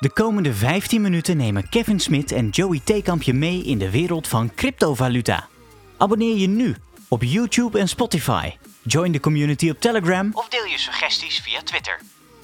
De 0.00 0.10
komende 0.10 0.54
15 0.54 1.00
minuten 1.00 1.36
nemen 1.36 1.68
Kevin 1.68 2.00
Smit 2.00 2.32
en 2.32 2.48
Joey 2.48 2.80
Theekamp 2.84 3.22
je 3.22 3.34
mee 3.34 3.62
in 3.62 3.78
de 3.78 3.90
wereld 3.90 4.28
van 4.28 4.54
cryptovaluta. 4.54 5.48
Abonneer 5.96 6.36
je 6.36 6.46
nu 6.46 6.76
op 7.08 7.22
YouTube 7.22 7.78
en 7.78 7.88
Spotify. 7.88 8.50
Join 8.82 9.12
de 9.12 9.20
community 9.20 9.70
op 9.70 9.80
Telegram 9.80 10.30
of 10.32 10.48
deel 10.48 10.64
je 10.64 10.78
suggesties 10.78 11.40
via 11.40 11.62
Twitter. 11.62 12.00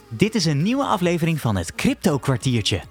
Dit 0.08 0.34
is 0.34 0.44
een 0.44 0.62
nieuwe 0.62 0.84
aflevering 0.84 1.40
van 1.40 1.56
het 1.56 1.74
Crypto 1.74 2.18
Kwartiertje. 2.18 2.82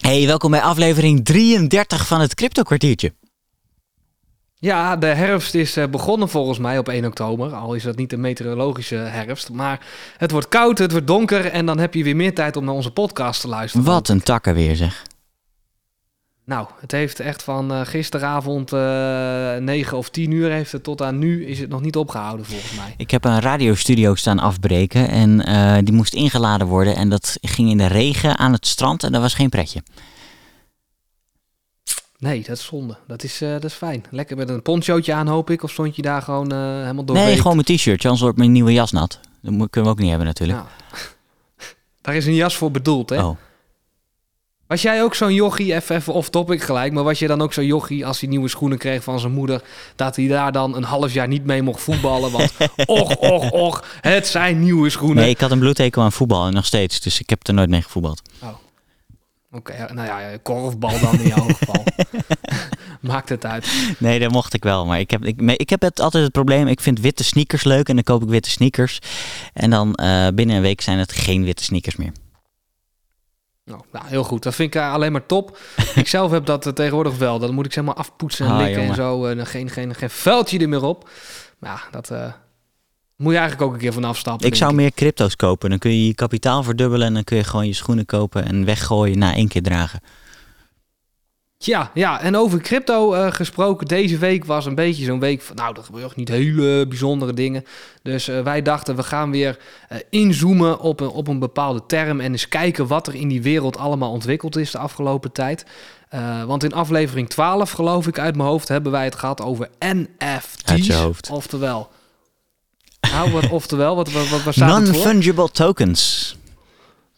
Hey, 0.00 0.26
welkom 0.26 0.50
bij 0.50 0.62
aflevering 0.62 1.24
33 1.24 2.06
van 2.06 2.20
het 2.20 2.34
Crypto 2.34 2.62
Kwartiertje. 2.62 3.12
Ja, 4.62 4.96
de 4.96 5.06
herfst 5.06 5.54
is 5.54 5.76
eh, 5.76 5.86
begonnen 5.86 6.28
volgens 6.28 6.58
mij 6.58 6.78
op 6.78 6.88
1 6.88 7.04
oktober. 7.04 7.54
Al 7.54 7.74
is 7.74 7.82
dat 7.82 7.96
niet 7.96 8.10
de 8.10 8.16
meteorologische 8.16 8.94
herfst. 8.94 9.50
Maar 9.50 9.80
het 10.16 10.30
wordt 10.30 10.48
koud, 10.48 10.78
het 10.78 10.90
wordt 10.90 11.06
donker 11.06 11.46
en 11.46 11.66
dan 11.66 11.78
heb 11.78 11.94
je 11.94 12.04
weer 12.04 12.16
meer 12.16 12.34
tijd 12.34 12.56
om 12.56 12.64
naar 12.64 12.74
onze 12.74 12.90
podcast 12.90 13.40
te 13.40 13.48
luisteren. 13.48 13.86
Wat 13.86 14.08
een 14.08 14.22
takken 14.22 14.54
weer 14.54 14.76
zeg. 14.76 15.02
Nou, 16.44 16.66
het 16.80 16.92
heeft 16.92 17.20
echt 17.20 17.42
van 17.42 17.72
uh, 17.72 17.80
gisteravond 17.84 18.72
uh, 18.72 19.56
eh, 19.56 19.62
9 19.62 19.96
of 19.96 20.10
10 20.10 20.30
uur 20.30 20.50
heeft 20.50 20.72
het 20.72 20.82
tot 20.82 21.02
aan 21.02 21.18
nu 21.18 21.46
is 21.46 21.58
het 21.58 21.68
nog 21.68 21.80
niet 21.80 21.96
opgehouden 21.96 22.46
volgens 22.46 22.74
mij. 22.74 22.94
Ik 22.96 23.10
heb 23.10 23.24
een 23.24 23.40
radiostudio 23.40 24.14
staan 24.14 24.38
afbreken 24.38 25.08
en 25.08 25.48
uh, 25.48 25.76
die 25.84 25.94
moest 25.94 26.14
ingeladen 26.14 26.66
worden. 26.66 26.96
En 26.96 27.08
dat 27.08 27.38
ging 27.40 27.70
in 27.70 27.78
de 27.78 27.86
regen 27.86 28.38
aan 28.38 28.52
het 28.52 28.66
strand 28.66 29.02
en 29.02 29.12
dat 29.12 29.20
was 29.20 29.34
geen 29.34 29.48
pretje. 29.48 29.82
Nee, 32.22 32.42
dat 32.42 32.56
is 32.56 32.64
zonde. 32.64 32.96
Dat 33.06 33.22
is, 33.22 33.42
uh, 33.42 33.52
dat 33.52 33.64
is 33.64 33.72
fijn. 33.72 34.04
Lekker 34.10 34.36
met 34.36 34.48
een 34.48 34.62
ponchootje 34.62 35.12
aan, 35.12 35.26
hoop 35.26 35.50
ik. 35.50 35.62
Of 35.62 35.70
stond 35.70 35.96
je 35.96 36.02
daar 36.02 36.22
gewoon 36.22 36.52
uh, 36.52 36.58
helemaal 36.58 37.04
door? 37.04 37.16
Nee, 37.16 37.36
gewoon 37.36 37.56
mijn 37.56 37.76
t-shirtje. 37.76 38.08
Anders 38.08 38.20
wordt 38.20 38.38
mijn 38.38 38.52
nieuwe 38.52 38.72
jas 38.72 38.92
nat. 38.92 39.20
Dat 39.40 39.70
kunnen 39.70 39.90
we 39.90 39.96
ook 39.96 39.98
niet 39.98 40.08
hebben 40.08 40.26
natuurlijk. 40.26 40.58
Nou, 40.58 40.70
daar 42.02 42.16
is 42.16 42.26
een 42.26 42.34
jas 42.34 42.56
voor 42.56 42.70
bedoeld, 42.70 43.10
hè? 43.10 43.24
Oh. 43.24 43.36
Was 44.66 44.82
jij 44.82 45.02
ook 45.02 45.14
zo'n 45.14 45.34
jochie, 45.34 45.74
even, 45.74 45.96
even 45.96 46.12
off 46.12 46.30
topic 46.30 46.62
gelijk, 46.62 46.92
maar 46.92 47.04
was 47.04 47.18
je 47.18 47.26
dan 47.26 47.42
ook 47.42 47.52
zo'n 47.52 47.66
jochie 47.66 48.06
als 48.06 48.20
hij 48.20 48.28
nieuwe 48.28 48.48
schoenen 48.48 48.78
kreeg 48.78 49.02
van 49.02 49.20
zijn 49.20 49.32
moeder, 49.32 49.62
dat 49.96 50.16
hij 50.16 50.26
daar 50.26 50.52
dan 50.52 50.76
een 50.76 50.84
half 50.84 51.12
jaar 51.12 51.28
niet 51.28 51.44
mee 51.44 51.62
mocht 51.62 51.82
voetballen? 51.82 52.30
Want 52.30 52.52
och, 52.86 53.16
och, 53.16 53.50
och, 53.50 53.84
het 54.00 54.26
zijn 54.26 54.60
nieuwe 54.60 54.90
schoenen. 54.90 55.22
Nee, 55.22 55.30
ik 55.30 55.40
had 55.40 55.50
een 55.50 55.58
bloedhekel 55.58 56.02
aan 56.02 56.12
voetbal 56.12 56.46
en 56.46 56.52
nog 56.52 56.66
steeds, 56.66 57.00
dus 57.00 57.20
ik 57.20 57.30
heb 57.30 57.46
er 57.46 57.54
nooit 57.54 57.70
mee 57.70 57.82
gevoetbald. 57.82 58.22
Oh. 58.42 58.48
Oké, 59.54 59.92
nou 59.92 60.06
ja, 60.06 60.38
korfbal 60.42 61.00
dan 61.00 61.20
in 61.20 61.28
jouw 61.28 61.46
geval. 61.58 61.84
Maakt 63.00 63.28
het 63.28 63.46
uit. 63.46 63.94
Nee, 63.98 64.18
dat 64.18 64.32
mocht 64.32 64.54
ik 64.54 64.62
wel. 64.62 64.86
Maar 64.86 65.00
ik 65.00 65.10
heb, 65.10 65.24
ik, 65.24 65.40
ik 65.40 65.70
heb 65.70 65.80
het, 65.82 66.00
altijd 66.00 66.22
het 66.24 66.32
probleem, 66.32 66.66
ik 66.66 66.80
vind 66.80 67.00
witte 67.00 67.24
sneakers 67.24 67.64
leuk 67.64 67.88
en 67.88 67.94
dan 67.94 68.04
koop 68.04 68.22
ik 68.22 68.28
witte 68.28 68.50
sneakers. 68.50 68.98
En 69.52 69.70
dan 69.70 69.98
uh, 70.02 70.28
binnen 70.34 70.56
een 70.56 70.62
week 70.62 70.80
zijn 70.80 70.98
het 70.98 71.12
geen 71.12 71.44
witte 71.44 71.64
sneakers 71.64 71.96
meer. 71.96 72.12
Nou, 73.64 73.80
nou, 73.92 74.06
heel 74.06 74.24
goed. 74.24 74.42
Dat 74.42 74.54
vind 74.54 74.74
ik 74.74 74.80
uh, 74.80 74.92
alleen 74.92 75.12
maar 75.12 75.26
top. 75.26 75.58
ik 75.94 76.08
zelf 76.08 76.30
heb 76.30 76.46
dat 76.46 76.66
uh, 76.66 76.72
tegenwoordig 76.72 77.16
wel. 77.16 77.38
Dan 77.38 77.54
moet 77.54 77.66
ik 77.66 77.72
zeg 77.72 77.84
maar 77.84 77.94
afpoetsen 77.94 78.46
en 78.46 78.52
ah, 78.52 78.58
likken 78.58 78.82
en 78.82 78.94
zo. 78.94 79.26
En 79.26 79.46
geen, 79.46 79.70
geen, 79.70 79.94
geen 79.94 80.10
vuiltje 80.10 80.58
er 80.58 80.68
meer 80.68 80.84
op. 80.84 81.10
Maar 81.58 81.70
ja, 81.70 82.00
dat, 82.00 82.12
moet 83.22 83.32
je 83.32 83.38
eigenlijk 83.38 83.68
ook 83.68 83.74
een 83.74 83.82
keer 83.82 83.92
van 83.92 84.04
afstappen. 84.04 84.46
Ik 84.46 84.54
zou 84.54 84.74
meer 84.74 84.92
crypto's 84.92 85.36
kopen. 85.36 85.70
Dan 85.70 85.78
kun 85.78 85.90
je 85.90 86.06
je 86.06 86.14
kapitaal 86.14 86.62
verdubbelen 86.62 87.06
en 87.06 87.14
dan 87.14 87.24
kun 87.24 87.36
je 87.36 87.44
gewoon 87.44 87.66
je 87.66 87.72
schoenen 87.72 88.06
kopen 88.06 88.44
en 88.44 88.64
weggooien 88.64 89.18
na 89.18 89.34
één 89.34 89.48
keer 89.48 89.62
dragen. 89.62 90.00
Ja, 91.64 91.90
ja, 91.94 92.20
en 92.20 92.36
over 92.36 92.60
crypto 92.60 93.14
uh, 93.14 93.32
gesproken, 93.32 93.86
deze 93.86 94.18
week 94.18 94.44
was 94.44 94.66
een 94.66 94.74
beetje 94.74 95.04
zo'n 95.04 95.20
week 95.20 95.42
van, 95.42 95.56
nou, 95.56 95.76
er 95.76 95.82
gebeuren 95.82 96.12
niet 96.14 96.28
hele 96.28 96.86
bijzondere 96.88 97.32
dingen. 97.32 97.64
Dus 98.02 98.28
uh, 98.28 98.40
wij 98.40 98.62
dachten, 98.62 98.96
we 98.96 99.02
gaan 99.02 99.30
weer 99.30 99.58
uh, 99.92 99.98
inzoomen 100.10 100.80
op 100.80 101.00
een, 101.00 101.08
op 101.08 101.28
een 101.28 101.38
bepaalde 101.38 101.82
term 101.86 102.20
en 102.20 102.32
eens 102.32 102.48
kijken 102.48 102.86
wat 102.86 103.06
er 103.06 103.14
in 103.14 103.28
die 103.28 103.42
wereld 103.42 103.76
allemaal 103.76 104.10
ontwikkeld 104.10 104.56
is 104.56 104.70
de 104.70 104.78
afgelopen 104.78 105.32
tijd. 105.32 105.66
want 106.46 106.64
in 106.64 106.72
aflevering 106.72 107.28
12, 107.28 107.70
geloof 107.70 108.06
ik 108.06 108.18
uit 108.18 108.36
mijn 108.36 108.48
hoofd, 108.48 108.68
hebben 108.68 108.92
wij 108.92 109.04
het 109.04 109.14
gehad 109.14 109.42
over 109.42 109.68
NFT's. 109.78 111.30
Oftewel 111.30 111.90
nou, 113.12 113.48
oftewel, 113.50 113.96
wat, 113.96 114.12
wat, 114.12 114.42
wat, 114.44 114.54
staat 114.54 114.68
Non-fungible 114.68 115.50
tokens. 115.50 116.36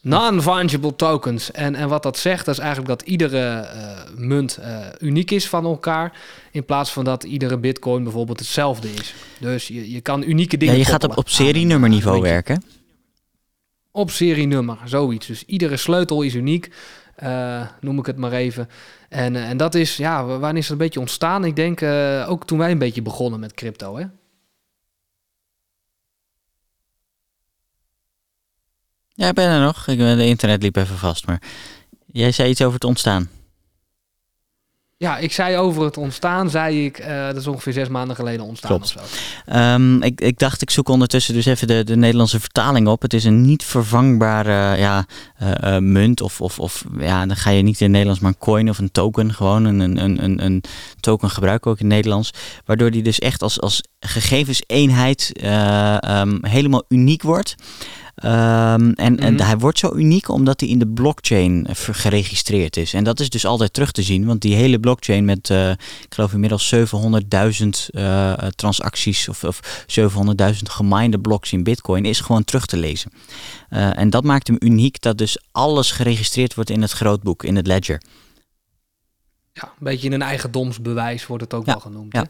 Non-fungible 0.01 0.95
tokens. 0.95 1.51
En, 1.51 1.75
en 1.75 1.89
wat 1.89 2.03
dat 2.03 2.17
zegt, 2.17 2.45
dat 2.45 2.55
is 2.55 2.59
eigenlijk 2.59 2.99
dat 2.99 3.07
iedere 3.07 3.69
uh, 3.75 4.17
munt 4.17 4.59
uh, 4.59 4.77
uniek 4.99 5.31
is 5.31 5.49
van 5.49 5.65
elkaar. 5.65 6.17
In 6.51 6.65
plaats 6.65 6.91
van 6.91 7.03
dat 7.03 7.23
iedere 7.23 7.57
bitcoin 7.57 8.03
bijvoorbeeld 8.03 8.39
hetzelfde 8.39 8.93
is. 8.93 9.13
Dus 9.39 9.67
je, 9.67 9.91
je 9.91 10.01
kan 10.01 10.23
unieke 10.23 10.57
dingen. 10.57 10.73
Ja, 10.73 10.79
je 10.79 10.85
gaat 10.85 11.03
op, 11.03 11.17
op 11.17 11.29
serienummerniveau 11.29 12.21
werken. 12.21 12.63
Op 13.91 14.11
serienummer, 14.11 14.77
zoiets. 14.85 15.27
Dus 15.27 15.43
iedere 15.45 15.77
sleutel 15.77 16.21
is 16.21 16.33
uniek. 16.33 16.71
Uh, 17.23 17.61
noem 17.81 17.99
ik 17.99 18.05
het 18.05 18.17
maar 18.17 18.31
even. 18.31 18.69
En, 19.09 19.35
en 19.35 19.57
dat 19.57 19.75
is, 19.75 19.97
ja, 19.97 20.25
wanneer 20.25 20.57
is 20.57 20.63
het 20.63 20.71
een 20.71 20.77
beetje 20.77 20.99
ontstaan? 20.99 21.45
Ik 21.45 21.55
denk 21.55 21.81
ook 22.27 22.45
toen 22.45 22.57
wij 22.57 22.71
een 22.71 22.77
beetje 22.77 23.01
begonnen 23.01 23.39
met 23.39 23.53
crypto, 23.53 23.97
hè? 23.97 24.05
Ja, 29.15 29.27
ik 29.27 29.33
ben 29.33 29.49
er 29.49 29.61
nog. 29.61 29.87
Ik, 29.87 29.97
de 29.97 30.25
internet 30.25 30.61
liep 30.61 30.75
even 30.75 30.97
vast, 30.97 31.25
maar 31.25 31.41
jij 32.05 32.31
zei 32.31 32.49
iets 32.49 32.61
over 32.61 32.73
het 32.73 32.83
ontstaan. 32.83 33.29
Ja, 34.97 35.17
ik 35.17 35.31
zei 35.31 35.57
over 35.57 35.83
het 35.83 35.97
ontstaan, 35.97 36.49
zei 36.49 36.85
ik, 36.85 36.99
uh, 36.99 37.25
dat 37.25 37.35
is 37.35 37.47
ongeveer 37.47 37.73
zes 37.73 37.87
maanden 37.87 38.15
geleden 38.15 38.45
ontstaan. 38.45 38.69
Klopt. 38.69 38.95
Um, 39.53 40.01
ik, 40.03 40.21
ik 40.21 40.39
dacht, 40.39 40.61
ik 40.61 40.69
zoek 40.69 40.89
ondertussen 40.89 41.33
dus 41.33 41.45
even 41.45 41.67
de, 41.67 41.83
de 41.83 41.95
Nederlandse 41.95 42.39
vertaling 42.39 42.87
op. 42.87 43.01
Het 43.01 43.13
is 43.13 43.23
een 43.23 43.41
niet 43.41 43.63
vervangbare 43.63 44.77
ja, 44.77 45.05
uh, 45.43 45.51
uh, 45.63 45.77
munt, 45.77 46.21
of, 46.21 46.41
of, 46.41 46.59
of 46.59 46.85
ja, 46.99 47.25
dan 47.25 47.35
ga 47.35 47.49
je 47.49 47.61
niet 47.61 47.79
in 47.79 47.83
het 47.83 47.91
Nederlands, 47.91 48.21
maar 48.21 48.31
een 48.31 48.37
coin 48.37 48.69
of 48.69 48.77
een 48.77 48.91
token, 48.91 49.33
gewoon 49.33 49.65
een, 49.65 49.79
een, 49.79 50.23
een, 50.23 50.45
een 50.45 50.63
token 50.99 51.29
gebruiken 51.29 51.71
ook 51.71 51.79
in 51.79 51.85
het 51.85 51.95
Nederlands. 51.95 52.31
Waardoor 52.65 52.91
die 52.91 53.03
dus 53.03 53.19
echt 53.19 53.41
als, 53.41 53.61
als 53.61 53.81
gegevenseenheid 53.99 55.31
um, 55.43 56.45
helemaal 56.45 56.83
uniek 56.87 57.21
wordt. 57.21 57.55
Um, 58.23 58.93
en, 58.93 59.19
en 59.19 59.33
mhm. 59.33 59.43
hij 59.43 59.57
wordt 59.57 59.79
zo 59.79 59.95
uniek 59.95 60.29
omdat 60.29 60.59
hij 60.59 60.69
in 60.69 60.79
de 60.79 60.87
blockchain 60.87 61.67
geregistreerd 61.71 62.77
is. 62.77 62.93
En 62.93 63.03
dat 63.03 63.19
is 63.19 63.29
dus 63.29 63.45
altijd 63.45 63.73
terug 63.73 63.91
te 63.91 64.03
zien, 64.03 64.25
want 64.25 64.41
die 64.41 64.55
hele 64.55 64.79
blockchain 64.79 65.25
met, 65.25 65.49
uh, 65.49 65.69
ik 65.69 66.07
geloof 66.09 66.33
inmiddels 66.33 66.73
700.000 66.75 66.81
uh, 67.89 68.33
transacties 68.33 69.29
of, 69.29 69.43
of 69.43 69.85
700.000 69.99 70.55
geminde 70.63 71.19
blocks 71.19 71.51
in 71.51 71.63
Bitcoin 71.63 72.05
is 72.05 72.19
gewoon 72.19 72.43
terug 72.43 72.65
te 72.65 72.77
lezen. 72.77 73.11
Uh, 73.69 73.97
en 73.97 74.09
dat 74.09 74.23
maakt 74.23 74.47
hem 74.47 74.57
uniek 74.59 75.01
dat 75.01 75.17
dus 75.17 75.37
alles 75.51 75.91
geregistreerd 75.91 76.55
wordt 76.55 76.69
in 76.69 76.81
het 76.81 76.91
grootboek, 76.91 77.43
in 77.43 77.55
het 77.55 77.67
ledger. 77.67 78.01
Ja, 79.53 79.63
een 79.63 79.69
beetje 79.79 80.07
in 80.07 80.13
een 80.13 80.21
eigendomsbewijs 80.21 81.27
wordt 81.27 81.43
het 81.43 81.53
ook 81.53 81.65
wel 81.65 81.79
genoemd. 81.79 82.13
Ja. 82.13 82.25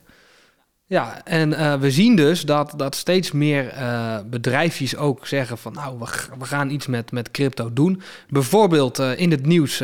Ja, 0.87 1.21
en 1.23 1.49
uh, 1.49 1.73
we 1.73 1.91
zien 1.91 2.15
dus 2.15 2.41
dat, 2.41 2.73
dat 2.77 2.95
steeds 2.95 3.31
meer 3.31 3.73
uh, 3.73 4.17
bedrijfjes 4.29 4.95
ook 4.95 5.27
zeggen 5.27 5.57
van 5.57 5.73
nou, 5.73 5.99
we, 5.99 6.05
we, 6.39 6.45
gaan 6.45 6.69
iets 6.69 6.87
met, 6.87 7.11
met 7.11 7.31
crypto 7.31 7.73
doen. 7.73 8.01
Bijvoorbeeld 8.29 8.99
uh, 8.99 9.19
in 9.19 9.31
het 9.31 9.45
nieuws 9.45 9.77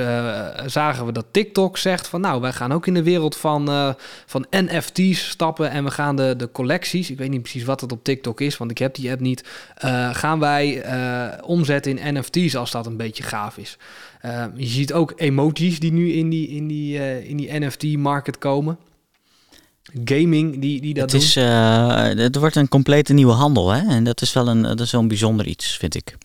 zagen 0.65 1.05
we 1.05 1.11
dat 1.11 1.25
TikTok 1.31 1.77
zegt 1.77 2.07
van 2.07 2.21
nou, 2.21 2.41
wij 2.41 2.51
gaan 2.51 2.71
ook 2.71 2.87
in 2.87 2.93
de 2.93 3.03
wereld 3.03 3.37
van, 3.37 3.95
van 4.25 4.45
NFT's 4.49 5.29
stappen 5.29 5.71
en 5.71 5.83
we 5.83 5.91
gaan 5.91 6.15
de, 6.15 6.35
de 6.37 6.51
collecties, 6.51 7.11
ik 7.11 7.17
weet 7.17 7.29
niet 7.29 7.41
precies 7.41 7.63
wat 7.63 7.81
het 7.81 7.91
op 7.91 8.03
TikTok 8.03 8.41
is, 8.41 8.57
want 8.57 8.71
ik 8.71 8.77
heb 8.77 8.95
die 8.95 9.11
app 9.11 9.19
niet, 9.19 9.43
gaan 10.11 10.39
wij 10.39 10.83
omzetten 11.41 11.97
in 11.97 12.17
NFT's 12.17 12.55
als 12.55 12.71
dat 12.71 12.85
een 12.85 12.97
beetje 12.97 13.23
gaaf 13.23 13.57
is. 13.57 13.77
je 14.55 14.67
ziet 14.67 14.93
ook 14.93 15.13
emojis 15.15 15.79
die 15.79 15.91
nu 15.91 16.11
in 16.11 16.29
die, 16.29 16.47
in 16.47 16.67
die, 16.67 17.23
in 17.27 17.37
die 17.37 17.59
NFT-market 17.59 18.37
komen 18.37 18.77
gaming 20.03 20.61
die, 20.61 20.81
die 20.81 20.93
dat 20.93 21.11
het 21.11 21.21
Is, 21.21 21.37
uh, 21.37 22.03
het 22.03 22.35
wordt 22.35 22.55
een 22.55 22.67
complete 22.67 23.13
nieuwe 23.13 23.33
handel. 23.33 23.69
Hè? 23.69 23.87
En 23.87 24.03
dat 24.03 24.21
is 24.21 24.33
wel 24.33 24.47
een, 24.47 24.61
dat 24.61 24.79
is 24.79 24.91
wel 24.91 25.01
een 25.01 25.07
bijzonder 25.07 25.47
iets, 25.47 25.77
vind 25.77 25.95
ik. 25.95 26.17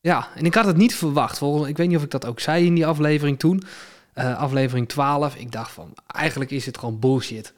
Ja, 0.00 0.28
en 0.34 0.44
ik 0.44 0.54
had 0.54 0.66
het 0.66 0.76
niet 0.76 0.94
verwacht. 0.94 1.38
Volgens, 1.38 1.68
ik 1.68 1.76
weet 1.76 1.88
niet 1.88 1.96
of 1.96 2.02
ik 2.02 2.10
dat 2.10 2.26
ook 2.26 2.40
zei 2.40 2.66
in 2.66 2.74
die 2.74 2.86
aflevering 2.86 3.38
toen. 3.38 3.62
Uh, 4.14 4.38
aflevering 4.38 4.88
12. 4.88 5.34
Ik 5.34 5.52
dacht 5.52 5.72
van, 5.72 5.92
eigenlijk 6.06 6.50
is 6.50 6.66
het 6.66 6.78
gewoon 6.78 6.98
bullshit. 6.98 7.52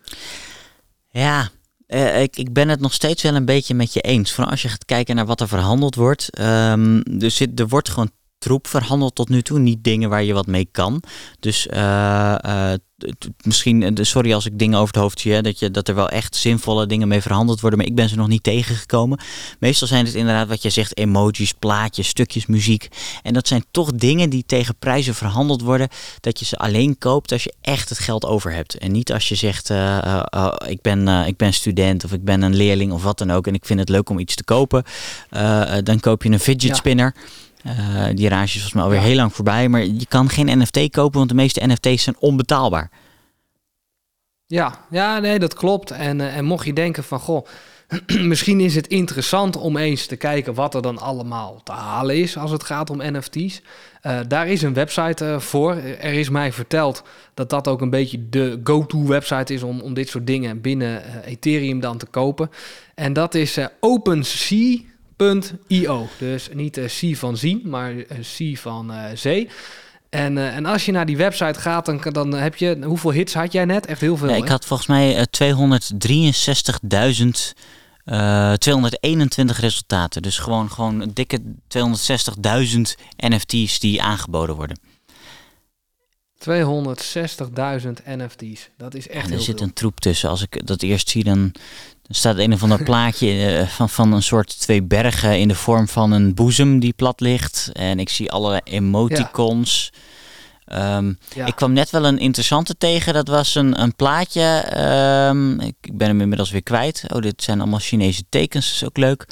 Ja, 1.09 1.49
uh, 1.89 2.23
ik, 2.23 2.37
ik 2.37 2.53
ben 2.53 2.69
het 2.69 2.81
nog 2.81 2.93
steeds 2.93 3.23
wel 3.23 3.35
een 3.35 3.45
beetje 3.45 3.75
met 3.75 3.93
je 3.93 4.01
eens. 4.01 4.33
Vooral 4.33 4.51
als 4.51 4.62
je 4.62 4.69
gaat 4.69 4.85
kijken 4.85 5.17
naar 5.17 5.27
wat 5.27 5.41
er 5.41 5.49
verhandeld 5.49 5.95
wordt. 5.95 6.41
Um, 6.41 7.19
dus 7.19 7.41
er 7.41 7.69
wordt 7.69 7.89
gewoon 7.89 8.11
troep 8.39 8.67
verhandeld 8.67 9.15
tot 9.15 9.29
nu 9.29 9.43
toe. 9.43 9.59
Niet 9.59 9.85
dingen 9.85 10.09
waar 10.09 10.23
je 10.23 10.33
wat 10.33 10.47
mee 10.47 10.69
kan. 10.71 11.03
Dus 11.41 11.67
uh, 11.67 12.73
misschien, 13.43 13.97
sorry 14.01 14.33
als 14.33 14.47
ik 14.47 14.59
dingen 14.59 14.79
over 14.79 14.95
het 14.95 15.03
hoofd 15.03 15.21
zie, 15.21 15.33
hè, 15.33 15.43
dat, 15.43 15.59
je, 15.59 15.71
dat 15.71 15.89
er 15.89 15.95
wel 15.95 16.09
echt 16.09 16.37
zinvolle 16.37 16.87
dingen 16.87 17.09
mee 17.09 17.21
verhandeld 17.21 17.61
worden, 17.61 17.79
maar 17.79 17.89
ik 17.89 17.95
ben 17.95 18.09
ze 18.09 18.17
nog 18.17 18.29
niet 18.29 18.43
tegengekomen. 18.43 19.19
Meestal 19.59 19.89
zijn 19.89 20.05
het 20.05 20.15
inderdaad 20.15 20.49
wat 20.49 20.63
je 20.63 20.71
zegt, 20.71 20.97
emojis, 20.97 21.53
plaatjes, 21.53 22.09
stukjes 22.09 22.47
muziek. 22.47 22.89
En 23.23 23.33
dat 23.33 23.49
zijn 23.49 23.65
toch 23.71 23.93
dingen 23.93 24.31
die 24.31 24.45
tegen 24.47 24.77
prijzen 24.79 25.15
verhandeld 25.15 25.63
worden, 25.63 25.89
dat 26.21 26.39
je 26.39 26.45
ze 26.45 26.57
alleen 26.57 26.99
koopt 26.99 27.33
als 27.33 27.45
je 27.45 27.55
echt 27.61 27.89
het 27.89 27.99
geld 27.99 28.25
over 28.25 28.53
hebt. 28.53 28.79
En 28.79 28.93
niet 28.93 29.13
als 29.13 29.29
je 29.29 29.35
zegt, 29.35 29.71
uh, 29.71 30.23
uh, 30.35 30.55
ik, 30.67 30.81
ben, 30.81 31.09
ik 31.09 31.37
ben 31.37 31.53
student 31.53 32.05
of 32.05 32.13
ik 32.13 32.25
ben 32.25 32.43
een 32.43 32.57
leerling 32.57 32.93
of 32.93 33.03
wat 33.03 33.19
dan 33.19 33.31
ook 33.31 33.47
en 33.47 33.55
ik 33.55 33.65
vind 33.65 33.81
het 33.81 33.89
leuk 33.89 34.09
om 34.09 34.19
iets 34.19 34.35
te 34.35 34.45
kopen. 34.45 34.85
dan 35.83 36.01
koop 36.01 36.23
je 36.23 36.31
een 36.31 36.41
fidget 36.41 36.77
spinner. 36.77 37.15
Uh, 37.67 38.07
die 38.15 38.29
rage 38.29 38.45
is 38.45 38.53
volgens 38.53 38.73
mij 38.73 38.83
alweer 38.83 39.01
heel 39.01 39.17
lang 39.17 39.33
voorbij. 39.33 39.69
Maar 39.69 39.85
je 39.85 40.07
kan 40.09 40.29
geen 40.29 40.59
NFT 40.59 40.91
kopen, 40.91 41.19
want 41.19 41.29
de 41.29 41.35
meeste 41.35 41.67
NFT's 41.67 42.03
zijn 42.03 42.17
onbetaalbaar. 42.19 42.91
Ja, 44.47 44.79
ja 44.91 45.19
nee, 45.19 45.39
dat 45.39 45.55
klopt. 45.55 45.91
En, 45.91 46.19
uh, 46.19 46.37
en 46.37 46.45
mocht 46.45 46.67
je 46.67 46.73
denken 46.73 47.05
van, 47.05 47.19
goh, 47.21 47.47
misschien 48.33 48.61
is 48.61 48.75
het 48.75 48.87
interessant 48.87 49.57
om 49.57 49.77
eens 49.77 50.07
te 50.07 50.17
kijken 50.17 50.55
wat 50.55 50.75
er 50.75 50.83
dan 50.83 50.99
allemaal 50.99 51.61
te 51.63 51.73
halen 51.73 52.17
is 52.17 52.37
als 52.37 52.51
het 52.51 52.65
gaat 52.65 52.91
om 52.91 53.03
NFT's. 53.03 53.63
Uh, 54.03 54.19
daar 54.29 54.49
is 54.49 54.62
een 54.62 54.75
website 54.75 55.37
voor. 55.41 55.75
Er 55.77 56.12
is 56.12 56.29
mij 56.29 56.53
verteld 56.53 57.03
dat 57.35 57.51
dat 57.51 57.69
ook 57.69 57.81
een 57.81 57.91
beetje 57.91 58.29
de 58.29 58.61
go-to 58.65 59.07
website 59.07 59.55
is 59.55 59.62
om, 59.62 59.81
om 59.81 59.95
dit 59.95 60.09
soort 60.09 60.27
dingen 60.27 60.61
binnen 60.61 61.23
Ethereum 61.25 61.81
dan 61.81 61.99
te 61.99 62.07
kopen. 62.07 62.51
En 62.95 63.12
dat 63.12 63.35
is 63.35 63.59
OpenSea 63.81 64.79
.io. 65.17 66.09
Dus 66.19 66.49
niet 66.53 66.77
uh, 66.77 66.85
C 66.85 67.17
van 67.17 67.37
zien, 67.37 67.63
maar 67.65 67.93
uh, 67.93 68.05
C 68.37 68.59
van 68.59 68.91
uh, 68.91 69.05
zee. 69.15 69.49
En, 70.11 70.37
uh, 70.37 70.57
en 70.57 70.67
als 70.67 70.85
je 70.85 70.93
naar 70.93 71.07
die 71.07 71.17
website 71.17 71.61
gaat, 71.61 71.87
dan, 71.87 72.01
dan 72.13 72.33
heb 72.33 72.57
je... 72.57 72.79
Hoeveel 72.85 73.13
hits 73.13 73.35
had 73.35 73.53
jij 73.53 73.65
net? 73.65 73.87
Echt 73.87 74.01
heel 74.01 74.17
veel, 74.17 74.29
ja, 74.29 74.37
Ik 74.37 74.49
had 74.49 74.67
volgens 74.67 74.89
mij 74.89 75.27
263.000... 75.43 77.55
221 78.59 79.61
resultaten. 79.61 80.23
Dus 80.23 80.39
gewoon, 80.39 80.71
gewoon 80.71 81.01
een 81.01 81.15
dikke 81.15 81.41
260.000 81.43 81.47
NFT's 83.17 83.79
die 83.79 84.03
aangeboden 84.03 84.57
worden. 84.57 84.79
260.000 86.39 86.45
NFT's. 88.05 88.69
Dat 88.77 88.95
is 88.95 89.09
echt. 89.09 89.27
En 89.27 89.33
er 89.33 89.41
zit 89.41 89.61
een 89.61 89.73
troep 89.73 90.01
tussen. 90.01 90.29
Als 90.29 90.43
ik 90.43 90.67
dat 90.67 90.83
eerst 90.83 91.09
zie, 91.09 91.25
dan, 91.25 91.53
dan 92.06 92.17
staat 92.17 92.38
een 92.38 92.53
of 92.53 92.62
ander 92.62 92.82
plaatje 92.82 93.61
uh, 93.61 93.69
van, 93.69 93.88
van 93.88 94.12
een 94.12 94.23
soort 94.23 94.61
twee 94.61 94.82
bergen 94.82 95.38
in 95.38 95.49
de 95.49 95.55
vorm 95.55 95.88
van 95.88 96.12
een 96.12 96.35
boezem 96.35 96.79
die 96.79 96.93
plat 96.93 97.20
ligt. 97.20 97.70
En 97.73 97.99
ik 97.99 98.08
zie 98.08 98.31
alle 98.31 98.61
emoticons. 98.64 99.91
Ja. 99.93 100.00
Um, 100.97 101.19
ja. 101.35 101.47
Ik 101.47 101.55
kwam 101.55 101.73
net 101.73 101.91
wel 101.91 102.05
een 102.05 102.19
interessante 102.19 102.76
tegen. 102.76 103.14
Dat 103.14 103.29
was 103.29 103.55
een, 103.55 103.81
een 103.81 103.94
plaatje. 103.94 104.64
Um, 105.29 105.61
ik, 105.61 105.76
ben 105.93 106.08
hem 106.08 106.20
inmiddels 106.20 106.50
weer 106.50 106.62
kwijt. 106.62 107.05
Oh, 107.08 107.23
dit 107.23 107.43
zijn 107.43 107.61
allemaal 107.61 107.79
Chinese 107.79 108.25
tekens. 108.29 108.67
Dat 108.67 108.75
is 108.75 108.85
ook 108.85 108.97
leuk. 108.97 109.26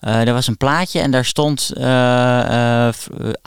Uh, 0.00 0.26
er 0.28 0.32
was 0.32 0.46
een 0.46 0.56
plaatje 0.56 1.00
en 1.00 1.10
daar 1.10 1.24
stond: 1.24 1.72
uh, 1.76 2.88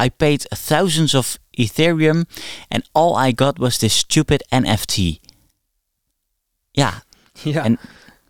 I 0.03 0.09
paid 0.17 0.47
thousands 0.65 1.13
of 1.13 1.37
Ethereum 1.49 2.25
and 2.67 2.89
all 2.91 3.27
I 3.27 3.33
got 3.35 3.57
was 3.57 3.77
this 3.77 3.97
stupid 3.97 4.45
NFT. 4.49 4.97
Ja. 6.71 7.03
ja. 7.43 7.63
En, 7.63 7.79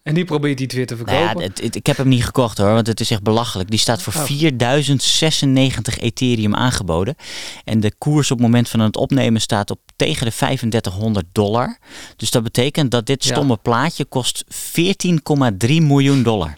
en 0.03 0.13
die 0.13 0.25
probeert 0.25 0.59
hij 0.59 0.67
weer 0.67 0.87
te 0.87 0.95
verkopen. 0.95 1.23
Nou 1.23 1.39
ja, 1.39 1.45
het, 1.45 1.61
het, 1.61 1.75
ik 1.75 1.85
heb 1.85 1.97
hem 1.97 2.07
niet 2.07 2.25
gekocht 2.25 2.57
hoor, 2.57 2.73
want 2.73 2.87
het 2.87 2.99
is 2.99 3.11
echt 3.11 3.23
belachelijk. 3.23 3.69
Die 3.69 3.79
staat 3.79 4.01
voor 4.01 4.13
oh. 4.13 4.23
4096 4.23 5.99
Ethereum 5.99 6.55
aangeboden. 6.55 7.15
En 7.63 7.79
de 7.79 7.93
koers 7.97 8.31
op 8.31 8.37
het 8.37 8.45
moment 8.45 8.69
van 8.69 8.79
het 8.79 8.97
opnemen 8.97 9.41
staat 9.41 9.71
op 9.71 9.79
tegen 9.95 10.25
de 10.25 10.31
3500 10.31 11.25
dollar. 11.31 11.77
Dus 12.15 12.31
dat 12.31 12.43
betekent 12.43 12.91
dat 12.91 13.05
dit 13.05 13.23
stomme 13.23 13.57
plaatje 13.57 14.05
kost 14.05 14.45
14,3 14.47 15.67
miljoen 15.67 16.23
dollar. 16.23 16.57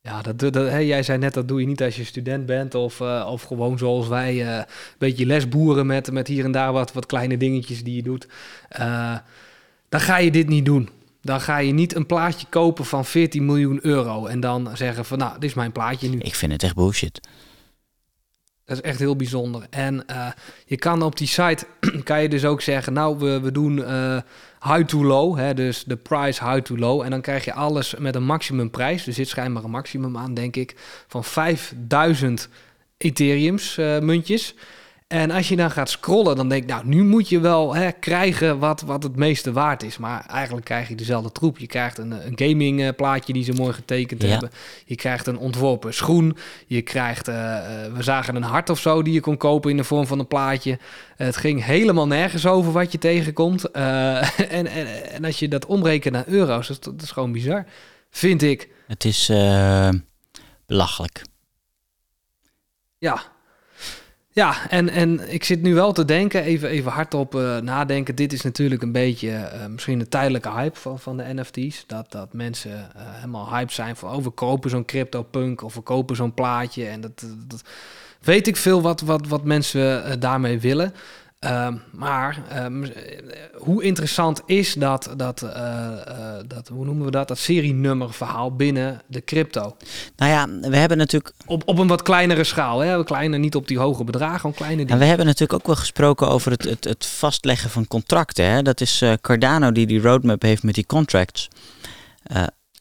Ja, 0.00 0.22
dat, 0.22 0.38
dat, 0.38 0.54
hè, 0.54 0.78
jij 0.78 1.02
zei 1.02 1.18
net, 1.18 1.34
dat 1.34 1.48
doe 1.48 1.60
je 1.60 1.66
niet 1.66 1.82
als 1.82 1.96
je 1.96 2.04
student 2.04 2.46
bent 2.46 2.74
of, 2.74 3.00
uh, 3.00 3.28
of 3.30 3.42
gewoon 3.42 3.78
zoals 3.78 4.08
wij, 4.08 4.34
uh, 4.34 4.56
een 4.56 4.64
beetje 4.98 5.26
lesboeren 5.26 5.86
met, 5.86 6.12
met 6.12 6.28
hier 6.28 6.44
en 6.44 6.52
daar 6.52 6.72
wat, 6.72 6.92
wat 6.92 7.06
kleine 7.06 7.36
dingetjes 7.36 7.82
die 7.82 7.94
je 7.94 8.02
doet. 8.02 8.28
Uh, 8.80 9.16
dan 9.88 10.00
ga 10.00 10.18
je 10.18 10.30
dit 10.30 10.48
niet 10.48 10.64
doen. 10.64 10.88
Dan 11.22 11.40
ga 11.40 11.58
je 11.58 11.72
niet 11.72 11.94
een 11.94 12.06
plaatje 12.06 12.46
kopen 12.50 12.84
van 12.84 13.04
14 13.04 13.44
miljoen 13.44 13.78
euro 13.82 14.26
en 14.26 14.40
dan 14.40 14.70
zeggen 14.76 15.04
van 15.04 15.18
nou, 15.18 15.32
dit 15.32 15.48
is 15.48 15.54
mijn 15.54 15.72
plaatje 15.72 16.08
nu. 16.08 16.18
Ik 16.18 16.34
vind 16.34 16.52
het 16.52 16.62
echt 16.62 16.74
bullshit. 16.74 17.20
Dat 18.64 18.76
is 18.76 18.82
echt 18.82 18.98
heel 18.98 19.16
bijzonder. 19.16 19.66
En 19.70 20.04
je 20.66 20.76
kan 20.76 21.02
op 21.02 21.16
die 21.16 21.26
site, 21.26 21.66
kan 22.04 22.22
je 22.22 22.28
dus 22.28 22.44
ook 22.44 22.60
zeggen, 22.60 22.92
nou, 22.92 23.18
we, 23.18 23.40
we 23.40 23.52
doen 23.52 23.84
high 24.64 24.84
to 24.84 25.04
low, 25.04 25.36
hè, 25.36 25.54
dus 25.54 25.84
de 25.84 25.96
price 25.96 26.44
high 26.44 26.60
to 26.60 26.76
low. 26.76 27.02
En 27.02 27.10
dan 27.10 27.20
krijg 27.20 27.44
je 27.44 27.52
alles 27.52 27.94
met 27.98 28.14
een 28.14 28.24
maximumprijs. 28.24 29.06
Er 29.06 29.12
zit 29.12 29.28
schijnbaar 29.28 29.64
een 29.64 29.70
maximum 29.70 30.16
aan, 30.16 30.34
denk 30.34 30.56
ik, 30.56 30.74
van 31.06 31.24
5000 31.24 32.48
Ethereums 32.98 33.76
uh, 33.76 33.98
muntjes. 33.98 34.54
En 35.08 35.30
als 35.30 35.48
je 35.48 35.56
dan 35.56 35.70
gaat 35.70 35.90
scrollen, 35.90 36.36
dan 36.36 36.48
denk 36.48 36.62
ik, 36.62 36.68
nou, 36.68 36.86
nu 36.86 37.04
moet 37.04 37.28
je 37.28 37.40
wel 37.40 37.74
hè, 37.74 37.92
krijgen 37.92 38.58
wat, 38.58 38.80
wat 38.80 39.02
het 39.02 39.16
meeste 39.16 39.52
waard 39.52 39.82
is. 39.82 39.98
Maar 39.98 40.26
eigenlijk 40.26 40.66
krijg 40.66 40.88
je 40.88 40.94
dezelfde 40.94 41.32
troep. 41.32 41.58
Je 41.58 41.66
krijgt 41.66 41.98
een, 41.98 42.10
een 42.10 42.32
gaming 42.34 42.80
uh, 42.80 42.88
plaatje 42.96 43.32
die 43.32 43.44
ze 43.44 43.52
mooi 43.52 43.72
getekend 43.72 44.22
hebben. 44.22 44.50
Je 44.84 44.94
krijgt 44.94 45.26
een 45.26 45.38
ontworpen 45.38 45.94
schoen. 45.94 46.36
Je 46.66 46.82
krijgt, 46.82 47.28
uh, 47.28 47.34
we 47.94 48.02
zagen 48.02 48.36
een 48.36 48.42
hart 48.42 48.70
of 48.70 48.80
zo 48.80 49.02
die 49.02 49.12
je 49.12 49.20
kon 49.20 49.36
kopen 49.36 49.70
in 49.70 49.76
de 49.76 49.84
vorm 49.84 50.06
van 50.06 50.18
een 50.18 50.26
plaatje. 50.26 50.78
het 51.16 51.36
ging 51.36 51.64
helemaal 51.64 52.06
nergens 52.06 52.46
over 52.46 52.72
wat 52.72 52.92
je 52.92 52.98
tegenkomt. 52.98 53.70
en, 53.70 54.66
en, 54.66 54.66
en, 55.10 55.24
als 55.24 55.38
je 55.38 55.48
dat 55.48 55.66
omrekent 55.66 56.14
naar 56.14 56.28
euro's, 56.28 56.68
dat, 56.68 56.84
dat 56.84 57.02
is 57.02 57.10
gewoon 57.10 57.32
bizar, 57.32 57.66
vind 58.10 58.42
ik. 58.42 58.68
Het 58.86 59.04
is 59.04 59.32
belachelijk. 60.66 61.22
Ja, 62.98 63.22
ja, 64.38 64.68
en, 64.68 64.88
en 64.88 65.32
ik 65.32 65.44
zit 65.44 65.62
nu 65.62 65.74
wel 65.74 65.92
te 65.92 66.04
denken, 66.04 66.42
even, 66.42 66.68
even 66.68 66.92
hardop 66.92 67.34
uh, 67.34 67.58
nadenken. 67.58 68.14
Dit 68.14 68.32
is 68.32 68.42
natuurlijk 68.42 68.82
een 68.82 68.92
beetje 68.92 69.28
uh, 69.28 69.66
misschien 69.66 70.00
een 70.00 70.08
tijdelijke 70.08 70.50
hype 70.50 70.78
van, 70.78 70.98
van 70.98 71.16
de 71.16 71.34
NFT's. 71.34 71.84
Dat, 71.86 72.12
dat 72.12 72.32
mensen 72.32 72.70
uh, 72.70 73.02
helemaal 73.04 73.54
hype 73.54 73.72
zijn 73.72 73.96
van, 73.96 74.14
oh, 74.14 74.22
we 74.22 74.30
kopen 74.30 74.70
zo'n 74.70 74.84
CryptoPunk 74.84 75.62
of 75.62 75.74
we 75.74 75.80
kopen 75.80 76.16
zo'n 76.16 76.34
plaatje. 76.34 76.86
En 76.86 77.00
dat, 77.00 77.24
dat 77.46 77.62
weet 78.20 78.46
ik 78.46 78.56
veel 78.56 78.82
wat, 78.82 79.00
wat, 79.00 79.26
wat 79.26 79.44
mensen 79.44 80.20
daarmee 80.20 80.60
willen. 80.60 80.94
Uh, 81.44 81.68
maar 81.92 82.38
uh, 82.70 82.94
hoe 83.54 83.82
interessant 83.82 84.42
is 84.46 84.72
dat, 84.72 85.10
dat, 85.16 85.42
uh, 85.42 85.88
dat, 86.46 86.68
hoe 86.68 86.84
noemen 86.84 87.04
we 87.04 87.10
dat, 87.10 87.28
dat 87.28 87.38
serienummerverhaal 87.38 88.56
binnen 88.56 89.00
de 89.06 89.24
crypto? 89.24 89.76
Nou 90.16 90.32
ja, 90.32 90.68
we 90.68 90.76
hebben 90.76 90.98
natuurlijk... 90.98 91.34
Op, 91.46 91.62
op 91.66 91.78
een 91.78 91.86
wat 91.86 92.02
kleinere 92.02 92.44
schaal, 92.44 92.78
hè? 92.78 93.04
kleiner, 93.04 93.38
niet 93.38 93.54
op 93.54 93.68
die 93.68 93.78
hoge 93.78 94.04
bedragen, 94.04 94.40
gewoon 94.40 94.56
kleine 94.56 94.76
dingen. 94.76 94.92
En 94.92 94.98
we 94.98 95.04
hebben 95.04 95.26
natuurlijk 95.26 95.60
ook 95.60 95.66
wel 95.66 95.76
gesproken 95.76 96.28
over 96.28 96.50
het, 96.50 96.64
het, 96.64 96.84
het 96.84 97.06
vastleggen 97.06 97.70
van 97.70 97.86
contracten. 97.86 98.44
Hè? 98.44 98.62
Dat 98.62 98.80
is 98.80 99.04
Cardano 99.20 99.72
die 99.72 99.86
die 99.86 100.00
roadmap 100.00 100.42
heeft 100.42 100.62
met 100.62 100.74
die 100.74 100.86
contracts. 100.86 101.48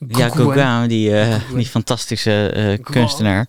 ja, 0.08 0.30
Gauguin, 0.30 0.88
die, 0.88 1.14
die 1.56 1.66
fantastische 1.66 2.80
kunstenaar. 2.84 3.48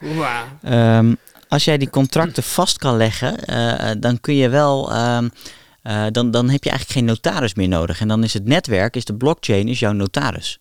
Um, 0.63 1.19
als 1.49 1.65
jij 1.65 1.79
die 1.79 1.91
contracten 1.91 2.43
vast 2.43 2.79
kan 2.79 2.97
leggen, 2.97 3.37
uh, 3.51 3.91
dan 4.01 4.21
kun 4.21 4.35
je 4.35 4.49
wel. 4.49 4.93
Uh, 4.93 5.21
uh, 5.83 6.07
dan, 6.11 6.31
dan 6.31 6.49
heb 6.49 6.65
je 6.65 6.71
eigenlijk 6.71 6.99
geen 6.99 7.05
notaris 7.05 7.55
meer 7.55 7.69
nodig. 7.69 8.01
En 8.01 8.09
dan 8.09 8.25
is 8.25 8.35
het 8.35 8.45
netwerk, 8.45 8.97
is 8.97 9.05
de 9.05 9.17
blockchain, 9.17 9.69
is 9.69 9.79
jouw 9.79 9.93
notaris. 9.93 10.61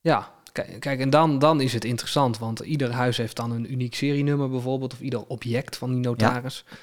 Ja, 0.00 0.30
kijk, 0.78 1.00
en 1.00 1.10
dan, 1.10 1.38
dan 1.38 1.60
is 1.60 1.72
het 1.72 1.84
interessant, 1.84 2.38
want 2.38 2.60
ieder 2.60 2.92
huis 2.92 3.16
heeft 3.16 3.36
dan 3.36 3.50
een 3.50 3.72
uniek 3.72 3.94
serienummer 3.94 4.50
bijvoorbeeld, 4.50 4.92
of 4.92 5.00
ieder 5.00 5.24
object 5.26 5.76
van 5.76 5.90
die 5.90 6.00
notaris. 6.00 6.64
Ja. 6.66 6.76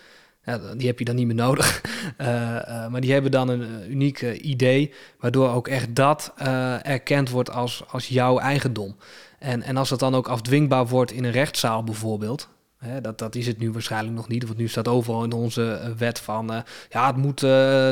Ja 0.46 0.60
die 0.78 0.88
heb 0.88 1.00
je 1.00 1.06
dan 1.06 1.16
niet 1.16 1.26
meer 1.26 1.36
nodig. 1.36 1.82
maar 2.92 3.02
die 3.02 3.12
hebben 3.12 3.32
dan 3.32 3.50
een 3.50 3.92
uniek 3.92 4.22
idee, 4.22 4.94
waardoor 5.20 5.50
ook 5.50 5.68
echt 5.68 5.96
dat 5.96 6.34
erkend 6.82 7.30
wordt 7.30 7.52
als, 7.52 7.84
als 7.88 8.08
jouw 8.08 8.40
eigendom. 8.40 8.96
En, 9.40 9.62
en 9.62 9.78
als 9.78 9.90
dat 9.90 10.00
dan 10.00 10.16
ook 10.16 10.28
afdwingbaar 10.28 10.88
wordt 10.88 11.12
in 11.12 11.24
een 11.24 11.32
rechtszaal 11.32 11.84
bijvoorbeeld, 11.84 12.50
Hè, 12.84 13.02
dat, 13.02 13.18
dat 13.18 13.36
is 13.36 13.48
het 13.48 13.60
nu 13.60 13.72
waarschijnlijk 13.72 14.16
nog 14.16 14.28
niet. 14.28 14.46
Want 14.46 14.58
nu 14.58 14.68
staat 14.68 14.88
overal 14.88 15.24
in 15.24 15.32
onze 15.32 15.72
eh, 15.72 15.92
wet 15.98 16.20
van... 16.20 16.64
Ja, 16.90 17.08
het 17.08 17.16
moet 17.16 17.42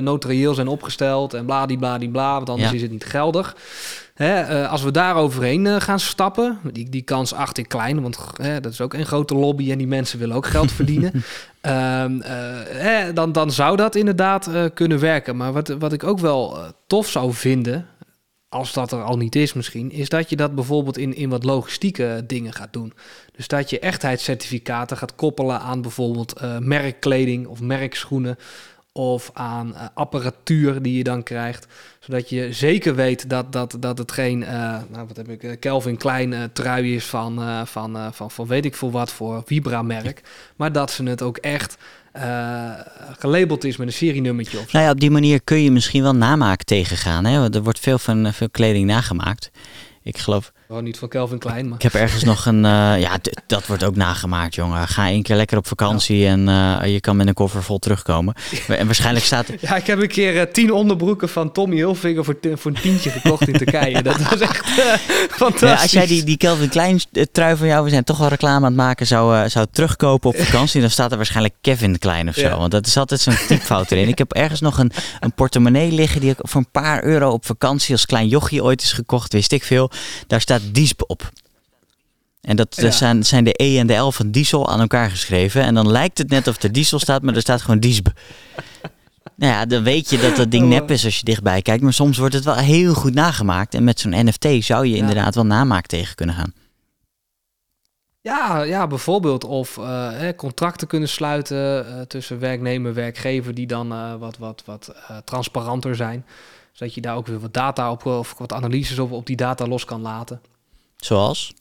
notarieel 0.04 0.54
zijn 0.54 0.68
opgesteld 0.68 1.34
en 1.34 1.46
bladibladibla... 1.46 2.34
want 2.34 2.50
anders 2.50 2.74
is 2.74 2.82
het 2.82 2.92
niet 2.92 3.06
geldig. 3.06 3.56
Hè, 4.22 4.68
als 4.68 4.84
we 4.84 4.92
daar 4.92 5.16
overheen 5.16 5.82
gaan 5.82 6.00
stappen... 6.00 6.60
Die, 6.72 6.90
die 6.90 7.02
kans 7.02 7.34
acht 7.34 7.58
ik 7.58 7.68
klein, 7.68 8.02
want 8.02 8.18
dat 8.62 8.72
is 8.72 8.82
ook 8.82 8.94
een 8.94 9.06
grote 9.06 9.36
lobby... 9.36 9.72
en 9.72 9.78
die 9.78 9.88
mensen 9.88 10.20
willen 10.20 10.36
ook 10.36 10.48
geld 10.48 10.72
verdienen... 10.72 11.12
Um, 11.14 12.22
hè, 12.88 13.14
dan, 13.14 13.32
dan 13.32 13.52
zou 13.52 13.78
dat 13.78 13.96
inderdaad 13.96 14.50
kunnen 14.74 15.00
werken. 15.00 15.38
Maar 15.38 15.54
wat, 15.54 15.68
wat 15.68 15.94
ik 15.94 16.04
ook 16.04 16.20
wel 16.20 16.58
tof 16.88 17.08
zou 17.08 17.34
vinden 17.34 17.88
als 18.52 18.74
dat 18.74 18.92
er 18.92 19.04
al 19.04 19.18
niet 19.18 19.36
is 19.36 19.54
misschien, 19.54 19.92
is 19.92 20.10
dat 20.10 20.30
je 20.30 20.36
dat 20.36 20.56
bijvoorbeeld 20.56 20.98
in, 20.98 21.16
in 21.16 21.30
wat 21.30 21.44
logistieke 21.44 22.24
dingen 22.28 22.54
gaat 22.54 22.74
doen. 22.74 22.94
Dus 23.36 23.48
dat 23.48 23.70
je 23.70 23.80
echtheidscertificaten 23.80 24.98
gaat 24.98 25.16
koppelen 25.16 25.60
aan 25.60 25.82
bijvoorbeeld 25.82 26.42
uh, 26.42 26.58
merkkleding 26.58 27.48
of 27.48 27.62
merkschoenen. 27.62 28.38
Of 28.94 29.30
aan 29.34 29.76
apparatuur 29.94 30.82
die 30.82 30.98
je 30.98 31.04
dan 31.04 31.24
krijgt. 31.24 31.68
Zodat 32.00 32.30
je 32.30 32.54
zeker 32.54 32.96
weet 32.96 33.30
dat, 33.30 33.52
dat, 33.54 33.78
dat 33.80 33.98
het 33.98 34.12
geen, 34.12 34.40
nou 34.90 35.08
wat 35.08 35.18
heb 35.18 35.30
ik, 35.30 35.60
Kelvin 35.60 35.98
Klein 35.98 36.50
trui 36.54 36.96
is 36.96 37.06
van, 37.06 37.42
van, 37.68 38.14
van, 38.14 38.32
van 38.32 38.48
weet 38.48 38.66
ik 38.66 38.76
veel 38.76 38.92
wat 38.92 39.12
voor 39.12 39.44
Vibra-merk. 39.46 40.22
Maar 40.56 40.72
dat 40.72 40.92
ze 40.92 41.04
het 41.04 41.22
ook 41.22 41.38
echt 41.38 41.78
gelabeld 43.20 43.64
is 43.64 43.78
met 43.78 43.88
een 43.88 43.94
serienummertje 43.94 44.60
of. 44.60 44.72
Nou 44.72 44.86
ja, 44.86 44.92
op 44.92 45.00
die 45.00 45.12
manier 45.12 45.42
kun 45.42 45.64
je 45.64 45.72
misschien 45.72 46.04
wel 46.04 46.16
namaak 46.16 46.64
tegengaan. 46.64 47.26
Hè? 47.26 47.54
Er 47.54 47.64
wordt 47.64 47.80
veel 47.80 48.00
van 48.00 48.34
veel 48.34 48.50
kleding 48.50 48.86
nagemaakt. 48.86 49.52
Ik 50.04 50.18
geloof 50.18 50.52
gewoon 50.72 50.86
niet 50.86 50.98
van 50.98 51.08
Kelvin 51.08 51.38
Klein. 51.38 51.66
Maar. 51.66 51.76
Ik 51.76 51.82
heb 51.82 51.94
ergens 51.94 52.24
nog 52.24 52.46
een. 52.46 52.64
Uh, 52.64 53.00
ja, 53.00 53.18
dat 53.48 53.68
wordt 53.68 53.84
ook 53.84 53.96
nagemaakt, 53.96 54.56
jongen. 54.56 54.88
Ga 54.88 55.08
één 55.08 55.24
keer 55.24 55.36
lekker 55.36 55.58
op 55.58 55.68
vakantie 55.68 56.28
en 56.28 56.48
uh, 56.48 56.80
je 56.86 57.00
kan 57.00 57.16
met 57.16 57.28
een 57.28 57.34
koffer 57.34 57.64
vol 57.64 57.80
terugkomen. 57.80 58.34
En 58.68 58.86
waarschijnlijk 58.86 59.26
staat. 59.26 59.50
Ja, 59.62 59.76
ik 59.76 59.88
heb 59.88 60.02
een 60.02 60.08
keer 60.08 60.36
uh, 60.36 60.42
tien 60.42 60.72
onderbroeken 60.72 61.30
van 61.30 61.52
Tommy 61.52 61.76
Hilfiger 61.76 62.24
voor, 62.26 62.38
voor 62.56 62.72
een 62.72 62.82
tientje 62.82 63.10
gekocht 63.10 63.48
in 63.48 63.58
Turkije. 63.58 64.02
Dat 64.02 64.18
was 64.30 64.40
echt 64.50 64.66
fantastisch. 65.30 65.70
Ja, 65.70 65.82
als 65.82 65.92
jij 65.92 66.08
die, 66.08 66.24
die 66.24 66.38
Kelvin 66.38 66.70
Klein 66.70 67.00
trui 67.32 67.56
van 67.56 67.68
jou, 67.68 67.84
we 67.84 67.90
zijn 67.90 68.04
toch 68.04 68.18
wel 68.18 68.28
reclame 68.28 68.56
aan 68.56 68.64
het 68.64 68.76
maken, 68.76 69.08
zou, 69.08 69.50
zou 69.50 69.66
terugkopen 69.72 70.30
op 70.30 70.38
vakantie, 70.38 70.82
dan 70.82 70.90
staat 70.90 71.12
er 71.12 71.18
waarschijnlijk 71.18 71.56
Kevin 71.62 72.00
Klein 72.00 72.28
of 72.28 72.36
zo. 72.36 72.42
Ja. 72.42 72.58
Want 72.58 72.72
dat 72.72 72.88
is 72.88 72.98
altijd 72.98 73.22
zo'n 73.22 73.38
typfout 73.48 73.92
erin. 73.92 74.08
Ik 74.08 74.18
heb 74.18 74.34
ergens 74.34 74.62
nog 74.62 74.78
een, 74.78 74.92
een 75.20 75.34
portemonnee 75.34 75.92
liggen 75.92 76.22
die 76.22 76.30
ik 76.30 76.38
voor 76.40 76.62
een 76.62 76.72
paar 76.72 77.04
euro 77.04 77.30
op 77.30 77.46
vakantie 77.46 77.94
als 77.94 78.06
klein 78.06 78.28
jochie 78.28 78.64
ooit 78.64 78.82
is 78.82 78.94
gekocht, 78.94 79.34
wist 79.34 79.52
ik 79.52 79.64
veel. 79.64 79.92
Daar 80.28 80.42
staat 80.42 80.61
Diesp 80.72 81.04
op. 81.08 81.32
En 82.42 82.56
dat, 82.56 82.76
zijn, 82.90 83.24
zijn 83.26 83.44
de 83.44 83.64
E 83.64 83.78
en 83.78 83.88
de 83.88 83.96
L 83.96 84.12
van 84.12 84.32
diesel 84.32 84.70
aan 84.70 84.80
elkaar 84.80 85.10
geschreven. 85.10 85.62
En 85.62 85.74
dan 85.74 85.92
lijkt 85.92 86.18
het 86.18 86.30
net 86.30 86.48
of 86.48 86.62
er 86.62 86.72
diesel 86.72 87.00
staat, 87.00 87.22
maar 87.22 87.36
er 87.36 87.42
staat 87.42 87.62
gewoon 87.62 87.80
diesb. 87.80 88.08
nou 89.36 89.54
ja, 89.54 89.66
dan 89.66 89.84
weet 89.84 90.10
je 90.10 90.18
dat 90.18 90.36
dat 90.36 90.52
ding 90.52 90.68
nep 90.68 90.92
is 90.92 91.06
als 91.06 91.18
je 91.18 91.26
dichtbij 91.26 91.62
kijkt. 91.62 91.84
Maar 91.84 91.94
soms 91.94 92.18
wordt 92.18 92.34
het 92.34 92.44
wel 92.44 92.56
heel 92.56 92.94
goed 92.94 93.14
nagemaakt. 93.14 93.74
En 93.74 93.84
met 93.84 94.00
zo'n 94.00 94.26
NFT 94.26 94.48
zou 94.60 94.86
je 94.86 94.96
inderdaad 94.96 95.36
wel 95.36 95.46
namaak 95.46 95.86
tegen 95.86 96.16
kunnen 96.16 96.36
gaan. 96.36 96.54
Ja, 98.22 98.62
ja 98.62 98.88
bijvoorbeeld. 98.88 99.44
Of 99.44 99.78
uh, 99.78 100.30
contracten 100.36 100.88
kunnen 100.88 101.10
sluiten 101.10 101.86
uh, 101.88 102.02
tussen 102.02 102.40
werknemer 102.40 102.90
en 102.90 102.96
werkgever 102.96 103.54
die 103.54 103.68
dan 103.68 103.92
uh, 103.92 104.16
wat, 104.16 104.38
wat, 104.38 104.64
wat 104.66 104.96
transparanter 105.24 105.96
zijn 105.96 106.26
zodat 106.72 106.94
je 106.94 107.02
daar 107.02 107.16
ook 107.16 107.28
weer 107.28 107.40
wat 107.40 107.54
data 107.54 107.92
op 107.92 108.06
of 108.06 108.38
wat 108.38 108.54
analyses 108.54 109.00
op, 109.00 109.12
op 109.12 109.26
die 109.26 109.36
data 109.36 109.68
los 109.68 109.86
kan 109.86 110.02
laten. 110.02 110.42
Zoals? 110.96 111.54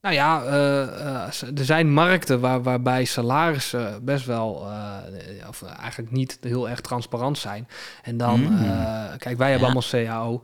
Nou 0.00 0.14
ja, 0.14 0.44
uh, 0.44 0.52
uh, 0.52 1.58
er 1.58 1.64
zijn 1.64 1.92
markten 1.92 2.40
waar, 2.40 2.62
waarbij 2.62 3.04
salarissen 3.04 4.04
best 4.04 4.26
wel, 4.26 4.66
uh, 4.66 5.48
of 5.48 5.62
eigenlijk 5.62 6.10
niet 6.10 6.38
heel 6.40 6.68
erg 6.68 6.80
transparant 6.80 7.38
zijn. 7.38 7.68
En 8.02 8.16
dan, 8.16 8.40
mm. 8.40 9.18
kijk, 9.18 9.38
wij 9.38 9.50
hebben 9.50 9.68
allemaal 9.68 9.90
CAO. 9.90 10.42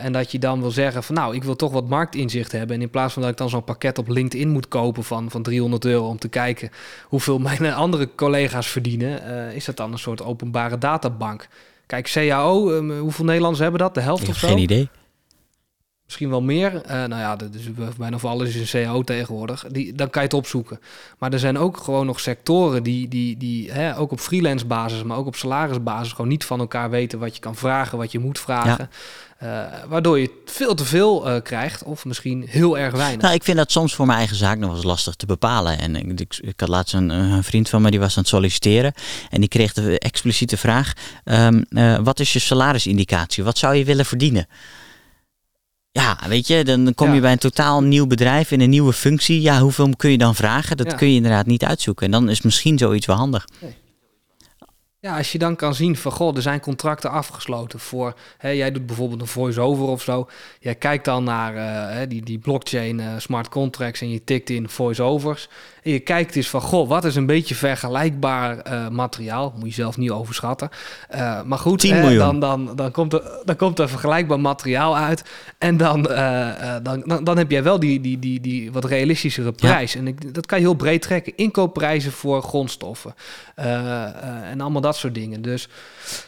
en 0.00 0.12
dat 0.12 0.32
je 0.32 0.38
dan 0.38 0.60
wil 0.60 0.70
zeggen 0.70 1.02
van 1.02 1.14
nou, 1.14 1.34
ik 1.34 1.44
wil 1.44 1.56
toch 1.56 1.72
wat 1.72 1.88
marktinzicht 1.88 2.52
hebben. 2.52 2.76
En 2.76 2.82
in 2.82 2.90
plaats 2.90 3.12
van 3.12 3.22
dat 3.22 3.30
ik 3.30 3.36
dan 3.36 3.48
zo'n 3.48 3.64
pakket 3.64 3.98
op 3.98 4.08
LinkedIn 4.08 4.48
moet 4.48 4.68
kopen 4.68 5.04
van, 5.04 5.30
van 5.30 5.42
300 5.42 5.84
euro 5.84 6.08
om 6.08 6.18
te 6.18 6.28
kijken 6.28 6.70
hoeveel 7.04 7.38
mijn 7.48 7.72
andere 7.72 8.14
collega's 8.14 8.66
verdienen, 8.66 9.22
is 9.54 9.64
dat 9.64 9.76
dan 9.76 9.92
een 9.92 9.98
soort 9.98 10.22
openbare 10.22 10.78
databank. 10.78 11.48
Kijk, 11.92 12.10
CAO, 12.12 12.70
um, 12.70 12.98
hoeveel 12.98 13.24
Nederlanders 13.24 13.62
hebben 13.62 13.80
dat? 13.80 13.94
De 13.94 14.00
helft 14.00 14.28
of 14.28 14.36
zo? 14.36 14.48
Geen 14.48 14.58
idee. 14.58 14.88
Misschien 16.12 16.30
wel 16.30 16.42
meer. 16.42 16.74
Uh, 16.74 16.90
nou 16.90 17.20
ja, 17.20 17.36
is 17.52 17.96
bijna 17.96 18.18
voor 18.18 18.30
alles 18.30 18.54
is 18.54 18.72
een 18.72 18.84
CAO 18.84 19.02
tegenwoordig. 19.02 19.64
Die, 19.68 19.94
dan 19.94 20.10
kan 20.10 20.22
je 20.22 20.28
het 20.28 20.36
opzoeken. 20.36 20.80
Maar 21.18 21.32
er 21.32 21.38
zijn 21.38 21.58
ook 21.58 21.76
gewoon 21.76 22.06
nog 22.06 22.20
sectoren 22.20 22.82
die, 22.82 23.08
die, 23.08 23.36
die 23.36 23.72
hè, 23.72 23.98
ook 23.98 24.12
op 24.12 24.20
freelance 24.20 24.66
basis, 24.66 25.02
maar 25.02 25.16
ook 25.16 25.26
op 25.26 25.36
salarisbasis, 25.36 26.12
gewoon 26.12 26.28
niet 26.28 26.44
van 26.44 26.60
elkaar 26.60 26.90
weten 26.90 27.18
wat 27.18 27.34
je 27.34 27.40
kan 27.40 27.56
vragen, 27.56 27.98
wat 27.98 28.12
je 28.12 28.18
moet 28.18 28.38
vragen. 28.38 28.90
Uh, 29.42 29.64
waardoor 29.88 30.18
je 30.18 30.30
veel 30.44 30.74
te 30.74 30.84
veel 30.84 31.28
uh, 31.28 31.42
krijgt, 31.42 31.82
of 31.82 32.04
misschien 32.04 32.44
heel 32.48 32.78
erg 32.78 32.94
weinig. 32.94 33.22
Nou, 33.22 33.34
ik 33.34 33.44
vind 33.44 33.56
dat 33.56 33.72
soms 33.72 33.94
voor 33.94 34.06
mijn 34.06 34.18
eigen 34.18 34.36
zaak 34.36 34.58
nog 34.58 34.74
eens 34.74 34.84
lastig 34.84 35.14
te 35.14 35.26
bepalen. 35.26 35.78
En 35.78 35.96
ik, 35.96 36.20
ik, 36.20 36.38
ik 36.40 36.60
had 36.60 36.68
laatst 36.68 36.94
een, 36.94 37.08
een, 37.08 37.44
vriend 37.44 37.68
van 37.68 37.82
me 37.82 37.90
die 37.90 38.00
was 38.00 38.16
aan 38.16 38.22
het 38.22 38.28
solliciteren. 38.28 38.92
En 39.30 39.40
die 39.40 39.48
kreeg 39.48 39.72
de 39.72 39.98
expliciete 39.98 40.56
vraag: 40.56 40.92
um, 41.24 41.64
uh, 41.70 41.98
wat 41.98 42.20
is 42.20 42.32
je 42.32 42.38
salarisindicatie? 42.38 43.44
Wat 43.44 43.58
zou 43.58 43.74
je 43.74 43.84
willen 43.84 44.06
verdienen? 44.06 44.46
Ja, 45.92 46.18
weet 46.28 46.46
je, 46.46 46.64
dan 46.64 46.94
kom 46.94 47.14
je 47.14 47.20
bij 47.20 47.32
een 47.32 47.38
totaal 47.38 47.82
nieuw 47.82 48.06
bedrijf 48.06 48.50
in 48.50 48.60
een 48.60 48.70
nieuwe 48.70 48.92
functie. 48.92 49.40
Ja, 49.40 49.60
hoeveel 49.60 49.96
kun 49.96 50.10
je 50.10 50.18
dan 50.18 50.34
vragen? 50.34 50.76
Dat 50.76 50.90
ja. 50.90 50.96
kun 50.96 51.08
je 51.08 51.14
inderdaad 51.14 51.46
niet 51.46 51.64
uitzoeken. 51.64 52.06
En 52.06 52.12
dan 52.12 52.28
is 52.28 52.42
misschien 52.42 52.78
zoiets 52.78 53.06
wel 53.06 53.16
handig. 53.16 53.48
Nee. 53.60 53.76
Ja, 55.02 55.16
als 55.16 55.32
je 55.32 55.38
dan 55.38 55.56
kan 55.56 55.74
zien 55.74 55.96
van, 55.96 56.12
goh, 56.12 56.36
er 56.36 56.42
zijn 56.42 56.60
contracten 56.60 57.10
afgesloten 57.10 57.78
voor, 57.78 58.14
hè, 58.38 58.48
jij 58.48 58.72
doet 58.72 58.86
bijvoorbeeld 58.86 59.20
een 59.20 59.26
voice-over 59.26 59.84
of 59.84 60.02
zo. 60.02 60.28
Jij 60.60 60.74
kijkt 60.74 61.04
dan 61.04 61.24
naar 61.24 61.54
uh, 61.54 62.08
die, 62.08 62.22
die 62.22 62.38
blockchain 62.38 62.98
uh, 62.98 63.12
smart 63.18 63.48
contracts 63.48 64.00
en 64.00 64.10
je 64.10 64.24
tikt 64.24 64.50
in 64.50 64.68
voice-overs. 64.68 65.48
En 65.82 65.90
je 65.90 66.00
kijkt 66.00 66.36
eens 66.36 66.48
van, 66.48 66.60
goh, 66.60 66.88
wat 66.88 67.04
is 67.04 67.16
een 67.16 67.26
beetje 67.26 67.54
vergelijkbaar 67.54 68.72
uh, 68.72 68.88
materiaal? 68.88 69.52
Moet 69.56 69.68
je 69.68 69.74
zelf 69.74 69.96
niet 69.96 70.10
overschatten. 70.10 70.70
maar 71.44 71.58
goed, 71.58 71.88
dan, 72.16 72.40
dan, 72.40 72.76
dan, 72.76 72.90
komt 72.90 73.12
er, 73.12 73.22
dan 73.44 73.56
komt 73.56 73.78
er 73.78 73.88
vergelijkbaar 73.88 74.40
materiaal 74.40 74.96
uit. 74.96 75.24
En 75.58 75.76
dan, 75.76 76.02
dan, 76.82 77.02
dan, 77.06 77.24
dan, 77.24 77.38
heb 77.38 77.50
jij 77.50 77.62
wel 77.62 77.80
die, 77.80 78.00
die, 78.00 78.18
die, 78.18 78.40
die 78.40 78.72
wat 78.72 78.84
realistischere 78.84 79.52
prijs. 79.52 79.94
En 79.94 80.06
ik, 80.06 80.34
dat 80.34 80.46
kan 80.46 80.58
je 80.58 80.64
heel 80.64 80.74
breed 80.74 81.02
trekken. 81.02 81.32
Inkoopprijzen 81.36 82.12
voor 82.12 82.42
grondstoffen. 82.42 83.14
en 83.54 84.60
allemaal 84.60 84.80
dat 84.80 84.96
soort 84.96 85.14
dingen. 85.14 85.42
Dus 85.42 85.68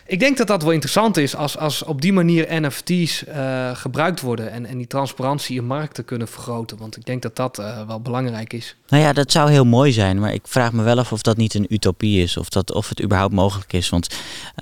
ik 0.06 0.20
denk 0.20 0.36
dat 0.36 0.46
dat 0.46 0.62
wel 0.62 0.72
interessant 0.72 1.16
is 1.16 1.36
als, 1.36 1.58
als 1.58 1.82
op 1.82 2.00
die 2.00 2.12
manier 2.12 2.46
NFT's 2.60 3.24
eh, 3.24 3.76
gebruikt 3.76 4.20
worden 4.20 4.50
en, 4.50 4.66
en 4.66 4.78
die 4.78 4.86
transparantie 4.86 5.56
in 5.56 5.66
markten 5.66 6.04
kunnen 6.04 6.28
vergroten. 6.28 6.76
Want 6.76 6.96
ik 6.96 7.04
denk 7.04 7.22
dat 7.22 7.36
dat 7.36 7.56
wel 7.86 8.00
belangrijk 8.00 8.52
is. 8.52 8.76
Nou 8.94 9.06
ja, 9.06 9.12
dat 9.12 9.32
zou 9.32 9.50
heel 9.50 9.64
mooi 9.64 9.92
zijn, 9.92 10.18
maar 10.18 10.34
ik 10.34 10.42
vraag 10.44 10.72
me 10.72 10.82
wel 10.82 10.98
af 10.98 11.12
of 11.12 11.22
dat 11.22 11.36
niet 11.36 11.54
een 11.54 11.66
utopie 11.68 12.22
is. 12.22 12.36
Of, 12.36 12.48
dat, 12.48 12.72
of 12.72 12.88
het 12.88 13.02
überhaupt 13.02 13.34
mogelijk 13.34 13.72
is. 13.72 13.88
Want 13.88 14.16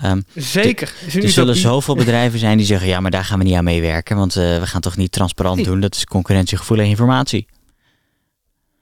um, 0.05 0.25
Zeker. 0.35 0.93
Er 1.21 1.29
zullen 1.29 1.55
zoveel 1.55 1.95
bedrijven 1.95 2.39
zijn 2.39 2.57
die 2.57 2.65
zeggen: 2.65 2.87
ja, 2.87 2.99
maar 2.99 3.11
daar 3.11 3.25
gaan 3.25 3.37
we 3.37 3.43
niet 3.43 3.55
aan 3.55 3.63
meewerken. 3.63 4.17
Want 4.17 4.35
uh, 4.35 4.59
we 4.59 4.67
gaan 4.67 4.81
toch 4.81 4.97
niet 4.97 5.11
transparant 5.11 5.63
doen. 5.63 5.79
Dat 5.79 5.95
is 5.95 6.05
concurrentiegevoelige 6.05 6.89
informatie. 6.89 7.47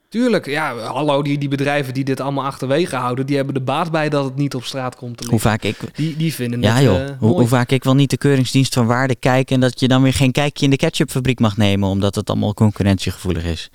Tuurlijk, 0.08 0.46
ja, 0.46 0.76
hallo, 0.76 1.22
die, 1.22 1.38
die 1.38 1.48
bedrijven 1.48 1.94
die 1.94 2.04
dit 2.04 2.20
allemaal 2.20 2.44
achterwege 2.44 2.96
houden, 2.96 3.26
die 3.26 3.36
hebben 3.36 3.54
de 3.54 3.60
baat 3.60 3.90
bij 3.90 4.08
dat 4.08 4.24
het 4.24 4.36
niet 4.36 4.54
op 4.54 4.64
straat 4.64 4.96
komt 4.96 5.16
te 5.16 5.24
liggen. 5.24 5.40
Hoe 5.40 5.50
vaak 5.50 5.62
ik... 5.62 5.76
Die, 5.94 6.16
die 6.16 6.34
vinden 6.34 6.62
ja, 6.62 6.74
het 6.74 6.84
joh, 6.84 7.00
uh, 7.00 7.08
hoe, 7.18 7.30
hoe, 7.30 7.46
vaak 7.46 7.70
ik 7.70 7.84
wel 7.84 7.94
niet 7.94 8.10
de 8.10 8.16
keuringsdienst 8.16 8.74
van 8.74 8.86
waarde 8.86 9.14
kijk 9.14 9.50
en 9.50 9.60
dat 9.60 9.80
je 9.80 9.88
dan 9.88 10.02
weer 10.02 10.12
geen 10.12 10.32
kijkje 10.32 10.64
in 10.64 10.70
de 10.70 10.76
ketchupfabriek 10.76 11.40
mag 11.40 11.56
nemen, 11.56 11.88
omdat 11.88 12.14
het 12.14 12.30
allemaal 12.30 12.54
concurrentiegevoelig 12.54 13.44
is. 13.44 13.70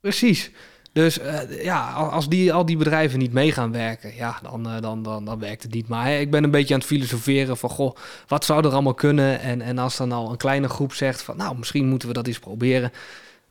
Precies. 0.00 0.50
Dus 0.92 1.18
uh, 1.18 1.64
ja, 1.64 1.92
als 1.92 2.28
die, 2.28 2.52
al 2.52 2.66
die 2.66 2.76
bedrijven 2.76 3.18
niet 3.18 3.32
mee 3.32 3.52
gaan 3.52 3.72
werken, 3.72 4.14
ja, 4.14 4.38
dan, 4.42 4.66
uh, 4.66 4.80
dan, 4.80 5.02
dan, 5.02 5.24
dan 5.24 5.38
werkt 5.38 5.62
het 5.62 5.74
niet. 5.74 5.88
Maar 5.88 6.06
hè, 6.06 6.18
ik 6.18 6.30
ben 6.30 6.44
een 6.44 6.50
beetje 6.50 6.74
aan 6.74 6.80
het 6.80 6.88
filosoferen 6.88 7.56
van, 7.56 7.70
goh, 7.70 7.96
wat 8.26 8.44
zou 8.44 8.64
er 8.64 8.72
allemaal 8.72 8.94
kunnen? 8.94 9.40
En, 9.40 9.60
en 9.60 9.78
als 9.78 9.96
dan 9.96 10.12
al 10.12 10.30
een 10.30 10.36
kleine 10.36 10.68
groep 10.68 10.94
zegt 10.94 11.22
van, 11.22 11.36
nou, 11.36 11.58
misschien 11.58 11.88
moeten 11.88 12.08
we 12.08 12.14
dat 12.14 12.26
eens 12.26 12.38
proberen 12.38 12.92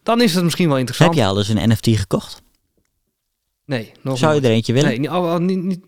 dan 0.03 0.21
is 0.21 0.35
het 0.35 0.43
misschien 0.43 0.67
wel 0.67 0.77
interessant. 0.77 1.09
Heb 1.09 1.23
je 1.23 1.29
al 1.29 1.37
eens 1.37 1.49
een 1.49 1.69
NFT 1.69 1.87
gekocht? 1.87 2.41
Nee, 3.65 3.91
nog 4.01 4.17
Zou 4.17 4.35
je 4.35 4.41
er 4.41 4.51
eentje 4.51 4.73
willen? 4.73 4.89
Nee, 4.89 4.99
niet, 4.99 5.09
oh, 5.09 5.37
niet, 5.37 5.63
niet, 5.63 5.85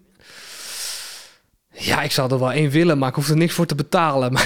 Ja, 1.78 2.02
ik 2.02 2.12
zou 2.12 2.32
er 2.32 2.40
wel 2.40 2.52
één 2.52 2.70
willen, 2.70 2.98
maar 2.98 3.10
ik 3.10 3.16
hoef 3.16 3.30
er 3.30 3.38
niks 3.38 3.54
voor 3.54 3.66
te 3.66 3.76
betalen. 3.76 4.32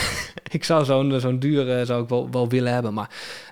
Maar 0.46 0.54
ik 0.56 0.64
zou 0.64 0.86
zo'n 0.86 1.20
zo'n 1.20 1.40
dure 1.40 1.86
zou 1.86 2.04
ik 2.04 2.10
wel, 2.10 2.30
wel 2.32 2.50
willen 2.50 2.74
hebben. 2.74 2.94
Maar 2.94 3.10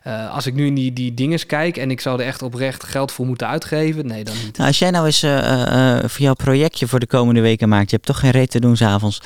uh, 0.07 0.33
als 0.33 0.45
ik 0.45 0.53
nu 0.53 0.65
in 0.65 0.73
die, 0.73 0.93
die 0.93 1.13
dingen 1.13 1.45
kijk 1.45 1.77
en 1.77 1.91
ik 1.91 1.99
zou 1.99 2.19
er 2.19 2.25
echt 2.25 2.41
oprecht 2.41 2.83
geld 2.83 3.11
voor 3.11 3.25
moeten 3.25 3.47
uitgeven, 3.47 4.07
nee, 4.07 4.23
dan 4.23 4.35
niet. 4.43 4.57
Nou, 4.57 4.67
als 4.67 4.79
jij 4.79 4.89
nou 4.89 5.05
eens 5.05 5.23
uh, 5.23 5.31
uh, 5.31 5.99
voor 5.99 6.21
jouw 6.21 6.33
projectje 6.33 6.87
voor 6.87 6.99
de 6.99 7.07
komende 7.07 7.41
weken 7.41 7.69
maakt, 7.69 7.89
je 7.89 7.95
hebt 7.95 8.07
toch 8.07 8.19
geen 8.19 8.31
reet 8.31 8.51
te 8.51 8.59
doen 8.59 8.77
s'avonds. 8.77 9.21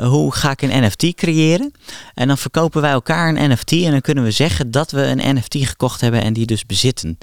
hoe 0.00 0.34
ga 0.34 0.50
ik 0.50 0.62
een 0.62 0.84
NFT 0.84 1.14
creëren? 1.14 1.72
En 2.14 2.28
dan 2.28 2.38
verkopen 2.38 2.80
wij 2.80 2.90
elkaar 2.90 3.28
een 3.28 3.50
NFT 3.50 3.72
en 3.72 3.90
dan 3.90 4.00
kunnen 4.00 4.24
we 4.24 4.30
zeggen 4.30 4.70
dat 4.70 4.90
we 4.90 5.02
een 5.02 5.36
NFT 5.36 5.56
gekocht 5.56 6.00
hebben 6.00 6.22
en 6.22 6.32
die 6.32 6.46
dus 6.46 6.66
bezitten. 6.66 7.18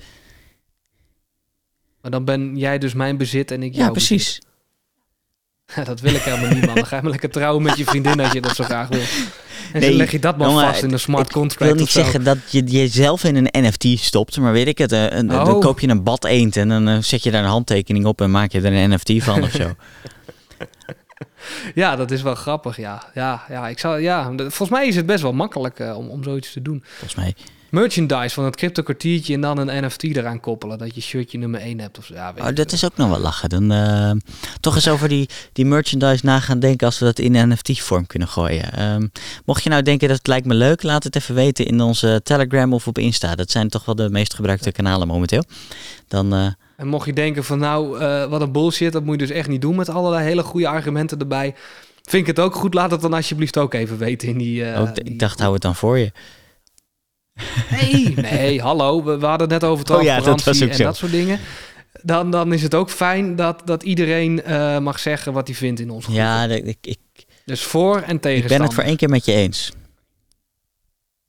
Maar 2.01 2.11
dan 2.11 2.25
ben 2.25 2.57
jij 2.57 2.77
dus 2.77 2.93
mijn 2.93 3.17
bezit 3.17 3.51
en 3.51 3.63
ik 3.63 3.75
jouw 3.75 3.85
Ja, 3.85 3.91
precies. 3.91 4.25
Bezit. 4.25 4.53
dat 5.85 5.99
wil 5.99 6.13
ik 6.13 6.21
helemaal 6.21 6.49
niet, 6.49 6.65
man. 6.65 6.75
Dan 6.75 6.85
ga 6.85 6.95
je 6.95 7.01
maar 7.01 7.11
lekker 7.11 7.29
trouwen 7.29 7.63
met 7.63 7.77
je 7.77 7.85
vriendin 7.85 8.19
als 8.19 8.31
je 8.31 8.41
dat 8.41 8.55
zo 8.55 8.63
graag 8.63 8.87
wil. 8.87 9.01
En 9.73 9.79
nee, 9.81 9.93
leg 9.93 10.11
je 10.11 10.19
dat 10.19 10.37
maar 10.37 10.49
vast 10.49 10.83
in 10.83 10.91
een 10.91 10.99
smart 10.99 11.31
contract. 11.31 11.61
Ik 11.61 11.67
wil 11.67 11.85
niet 11.85 11.93
zeggen 11.93 12.23
dat 12.23 12.37
je 12.49 12.63
jezelf 12.63 13.23
in 13.23 13.35
een 13.35 13.65
NFT 13.65 13.85
stopt, 13.99 14.37
maar 14.37 14.51
weet 14.51 14.67
ik 14.67 14.77
het. 14.77 14.91
Eh, 14.91 15.09
een, 15.09 15.27
Dan 15.27 15.47
oh. 15.47 15.59
koop 15.59 15.79
je 15.79 15.87
een 15.87 16.03
bad 16.03 16.25
eend 16.25 16.57
en 16.57 16.69
dan 16.69 16.87
eh, 16.87 16.97
zet 17.01 17.23
je 17.23 17.31
daar 17.31 17.43
een 17.43 17.49
handtekening 17.49 18.05
op 18.05 18.21
en 18.21 18.31
maak 18.31 18.51
je 18.51 18.61
er 18.61 18.73
een 18.73 18.89
NFT 18.89 19.23
van 19.23 19.43
of 19.43 19.51
zo. 19.51 19.75
ja, 21.81 21.95
dat 21.95 22.11
is 22.11 22.21
wel 22.21 22.35
grappig, 22.35 22.77
ja. 22.77 23.03
Ja, 23.13 23.43
ja, 23.49 23.67
ik 23.67 23.79
zou, 23.79 24.01
ja. 24.01 24.31
Volgens 24.37 24.69
mij 24.69 24.87
is 24.87 24.95
het 24.95 25.05
best 25.05 25.21
wel 25.21 25.33
makkelijk 25.33 25.79
uh, 25.79 25.97
om, 25.97 26.09
om 26.09 26.23
zoiets 26.23 26.53
te 26.53 26.61
doen. 26.61 26.83
Volgens 26.85 27.15
mij. 27.15 27.35
Merchandise 27.69 28.33
van 28.33 28.45
het 28.45 28.55
crypto 28.55 28.83
kwartiertje 28.83 29.33
en 29.33 29.41
dan 29.41 29.57
een 29.57 29.85
NFT 29.85 30.03
eraan 30.03 30.39
koppelen. 30.39 30.77
Dat 30.77 30.95
je 30.95 31.01
shirtje 31.01 31.37
nummer 31.37 31.59
1 31.59 31.79
hebt 31.79 31.97
of 31.97 32.05
zo. 32.05 32.13
Ja, 32.13 32.33
weet 32.33 32.43
Oh, 32.43 32.55
dat 32.55 32.71
is 32.71 32.85
ook 32.85 32.97
nog 32.97 33.09
wel 33.09 33.19
lachen. 33.19 33.49
Dan 33.49 33.71
eh, 33.71 34.11
toch 34.59 34.75
eens 34.75 34.87
over 34.87 35.09
die, 35.09 35.29
die 35.53 35.65
merchandise 35.65 36.25
na 36.25 36.39
gaan 36.39 36.59
denken 36.59 36.85
als 36.85 36.99
we 36.99 37.05
dat 37.05 37.19
in 37.19 37.49
NFT-vorm 37.49 38.07
kunnen 38.07 38.27
gooien. 38.27 38.73
Ehm, 38.73 39.07
mocht 39.45 39.63
je 39.63 39.69
nou 39.69 39.81
denken 39.81 40.07
dat 40.07 40.17
het 40.17 40.27
lijkt 40.27 40.45
me 40.45 40.53
leuk, 40.53 40.83
laat 40.83 41.03
het 41.03 41.15
even 41.15 41.35
weten 41.35 41.65
in 41.65 41.81
onze 41.81 42.21
Telegram 42.23 42.73
of 42.73 42.87
op 42.87 42.97
Insta. 42.97 43.35
Dat 43.35 43.51
zijn 43.51 43.69
toch 43.69 43.85
wel 43.85 43.95
de 43.95 44.09
meest 44.09 44.33
gebruikte 44.33 44.71
kanalen 44.71 45.07
momenteel. 45.07 45.43
Dan, 46.07 46.33
eh, 46.33 46.47
En 46.77 46.87
mocht 46.87 47.05
je 47.05 47.13
denken 47.13 47.43
van 47.43 47.59
nou, 47.59 47.99
eh, 47.99 48.25
wat 48.25 48.41
een 48.41 48.51
bullshit, 48.51 48.93
dat 48.93 49.03
moet 49.03 49.19
je 49.19 49.27
dus 49.27 49.35
echt 49.35 49.47
niet 49.47 49.61
doen 49.61 49.75
met 49.75 49.89
allerlei 49.89 50.23
hele 50.23 50.43
goede 50.43 50.67
argumenten 50.67 51.19
erbij. 51.19 51.55
Vind 52.03 52.27
ik 52.27 52.35
het 52.35 52.45
ook 52.45 52.55
goed, 52.55 52.73
laat 52.73 52.91
het 52.91 53.01
dan 53.01 53.13
alsjeblieft 53.13 53.57
ook 53.57 53.73
even 53.73 53.97
weten 53.97 54.27
in 54.27 54.37
die... 54.37 54.75
ook, 54.75 54.95
die 54.95 55.03
ik 55.03 55.19
dacht, 55.19 55.39
hou 55.39 55.53
het 55.53 55.61
dan 55.61 55.75
voor 55.75 55.97
je. 55.97 56.11
Nee, 57.71 58.13
nee, 58.15 58.61
hallo. 58.61 59.03
We, 59.03 59.17
we 59.17 59.25
hadden 59.25 59.49
het 59.51 59.61
net 59.61 59.69
over 59.71 59.95
Oh 59.95 60.01
ja, 60.03 60.19
transparantie 60.21 60.59
dat 60.61 60.69
en 60.69 60.75
zo. 60.75 60.83
dat 60.83 60.95
soort 60.97 61.11
dingen. 61.11 61.39
Dan, 62.01 62.31
dan 62.31 62.53
is 62.53 62.61
het 62.61 62.73
ook 62.75 62.89
fijn 62.89 63.35
dat, 63.35 63.61
dat 63.65 63.83
iedereen 63.83 64.43
eh, 64.43 64.77
mag 64.79 64.99
zeggen 64.99 65.33
wat 65.33 65.47
hij 65.47 65.55
vindt 65.55 65.79
in 65.79 65.89
onze 65.89 66.07
groep. 66.07 66.17
Ja, 66.17 66.43
ik, 66.43 66.77
ik, 66.81 66.97
Dus 67.45 67.63
voor 67.63 67.99
en 68.01 68.19
tegen. 68.19 68.43
ik 68.43 68.47
ben 68.49 68.61
het 68.61 68.73
voor 68.73 68.83
één 68.83 68.97
keer 68.97 69.09
met 69.09 69.25
je 69.25 69.33
eens. 69.33 69.71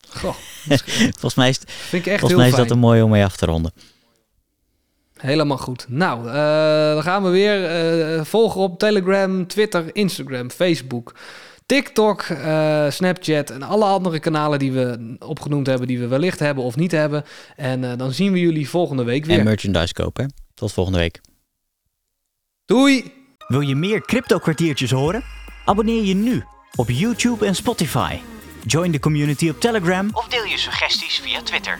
Goh, 0.08 0.34
Volgens 1.10 1.34
mij 1.34 1.48
is, 1.48 1.58
vind 1.66 2.06
ik 2.06 2.12
echt 2.12 2.20
volgens 2.20 2.40
mij 2.40 2.48
is 2.48 2.54
fijn. 2.54 2.66
dat 2.66 2.76
een 2.76 2.82
mooi 2.82 3.02
om 3.02 3.10
mee 3.10 3.24
af 3.24 3.36
te 3.36 3.46
ronden. 3.46 3.72
Helemaal 5.16 5.58
goed. 5.58 5.86
Nou, 5.88 6.28
eh, 6.28 6.34
dan 6.94 7.02
gaan 7.02 7.22
we 7.22 7.28
weer 7.28 7.64
eh, 7.66 8.24
volgen 8.24 8.60
op 8.60 8.78
Telegram, 8.78 9.46
Twitter, 9.46 9.84
Instagram, 9.92 10.50
Facebook, 10.50 11.14
TikTok, 11.66 12.22
eh, 12.22 12.90
Snapchat 12.90 13.50
en 13.50 13.62
alle 13.62 13.84
andere 13.84 14.18
kanalen 14.18 14.58
die 14.58 14.72
we 14.72 15.16
opgenoemd 15.18 15.66
hebben, 15.66 15.86
die 15.86 15.98
we 15.98 16.06
wellicht 16.06 16.38
hebben 16.38 16.64
of 16.64 16.76
niet 16.76 16.92
hebben. 16.92 17.24
En 17.56 17.90
eh, 17.90 17.98
dan 17.98 18.12
zien 18.12 18.32
we 18.32 18.40
jullie 18.40 18.68
volgende 18.68 19.04
week 19.04 19.24
weer. 19.24 19.38
En 19.38 19.44
merchandise 19.44 19.92
kopen. 19.92 20.32
Tot 20.54 20.72
volgende 20.72 20.98
week. 20.98 21.20
Doei! 22.64 23.12
Wil 23.46 23.60
je 23.60 23.74
meer 23.74 24.00
crypto 24.00 24.38
kwartiertjes 24.38 24.90
horen? 24.90 25.22
Abonneer 25.64 26.04
je 26.04 26.14
nu 26.14 26.44
op 26.76 26.90
YouTube 26.90 27.46
en 27.46 27.54
Spotify. 27.54 28.16
Join 28.64 28.90
de 28.90 28.98
community 28.98 29.48
op 29.48 29.60
Telegram 29.60 30.08
of 30.12 30.28
deel 30.28 30.44
je 30.44 30.58
suggesties 30.58 31.18
via 31.18 31.42
Twitter. 31.42 31.78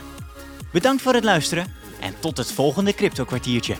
Bedankt 0.72 1.02
voor 1.02 1.14
het 1.14 1.24
luisteren 1.24 1.66
en 2.00 2.14
tot 2.20 2.36
het 2.36 2.52
volgende 2.52 2.94
crypto 2.94 3.24
kwartiertje. 3.24 3.76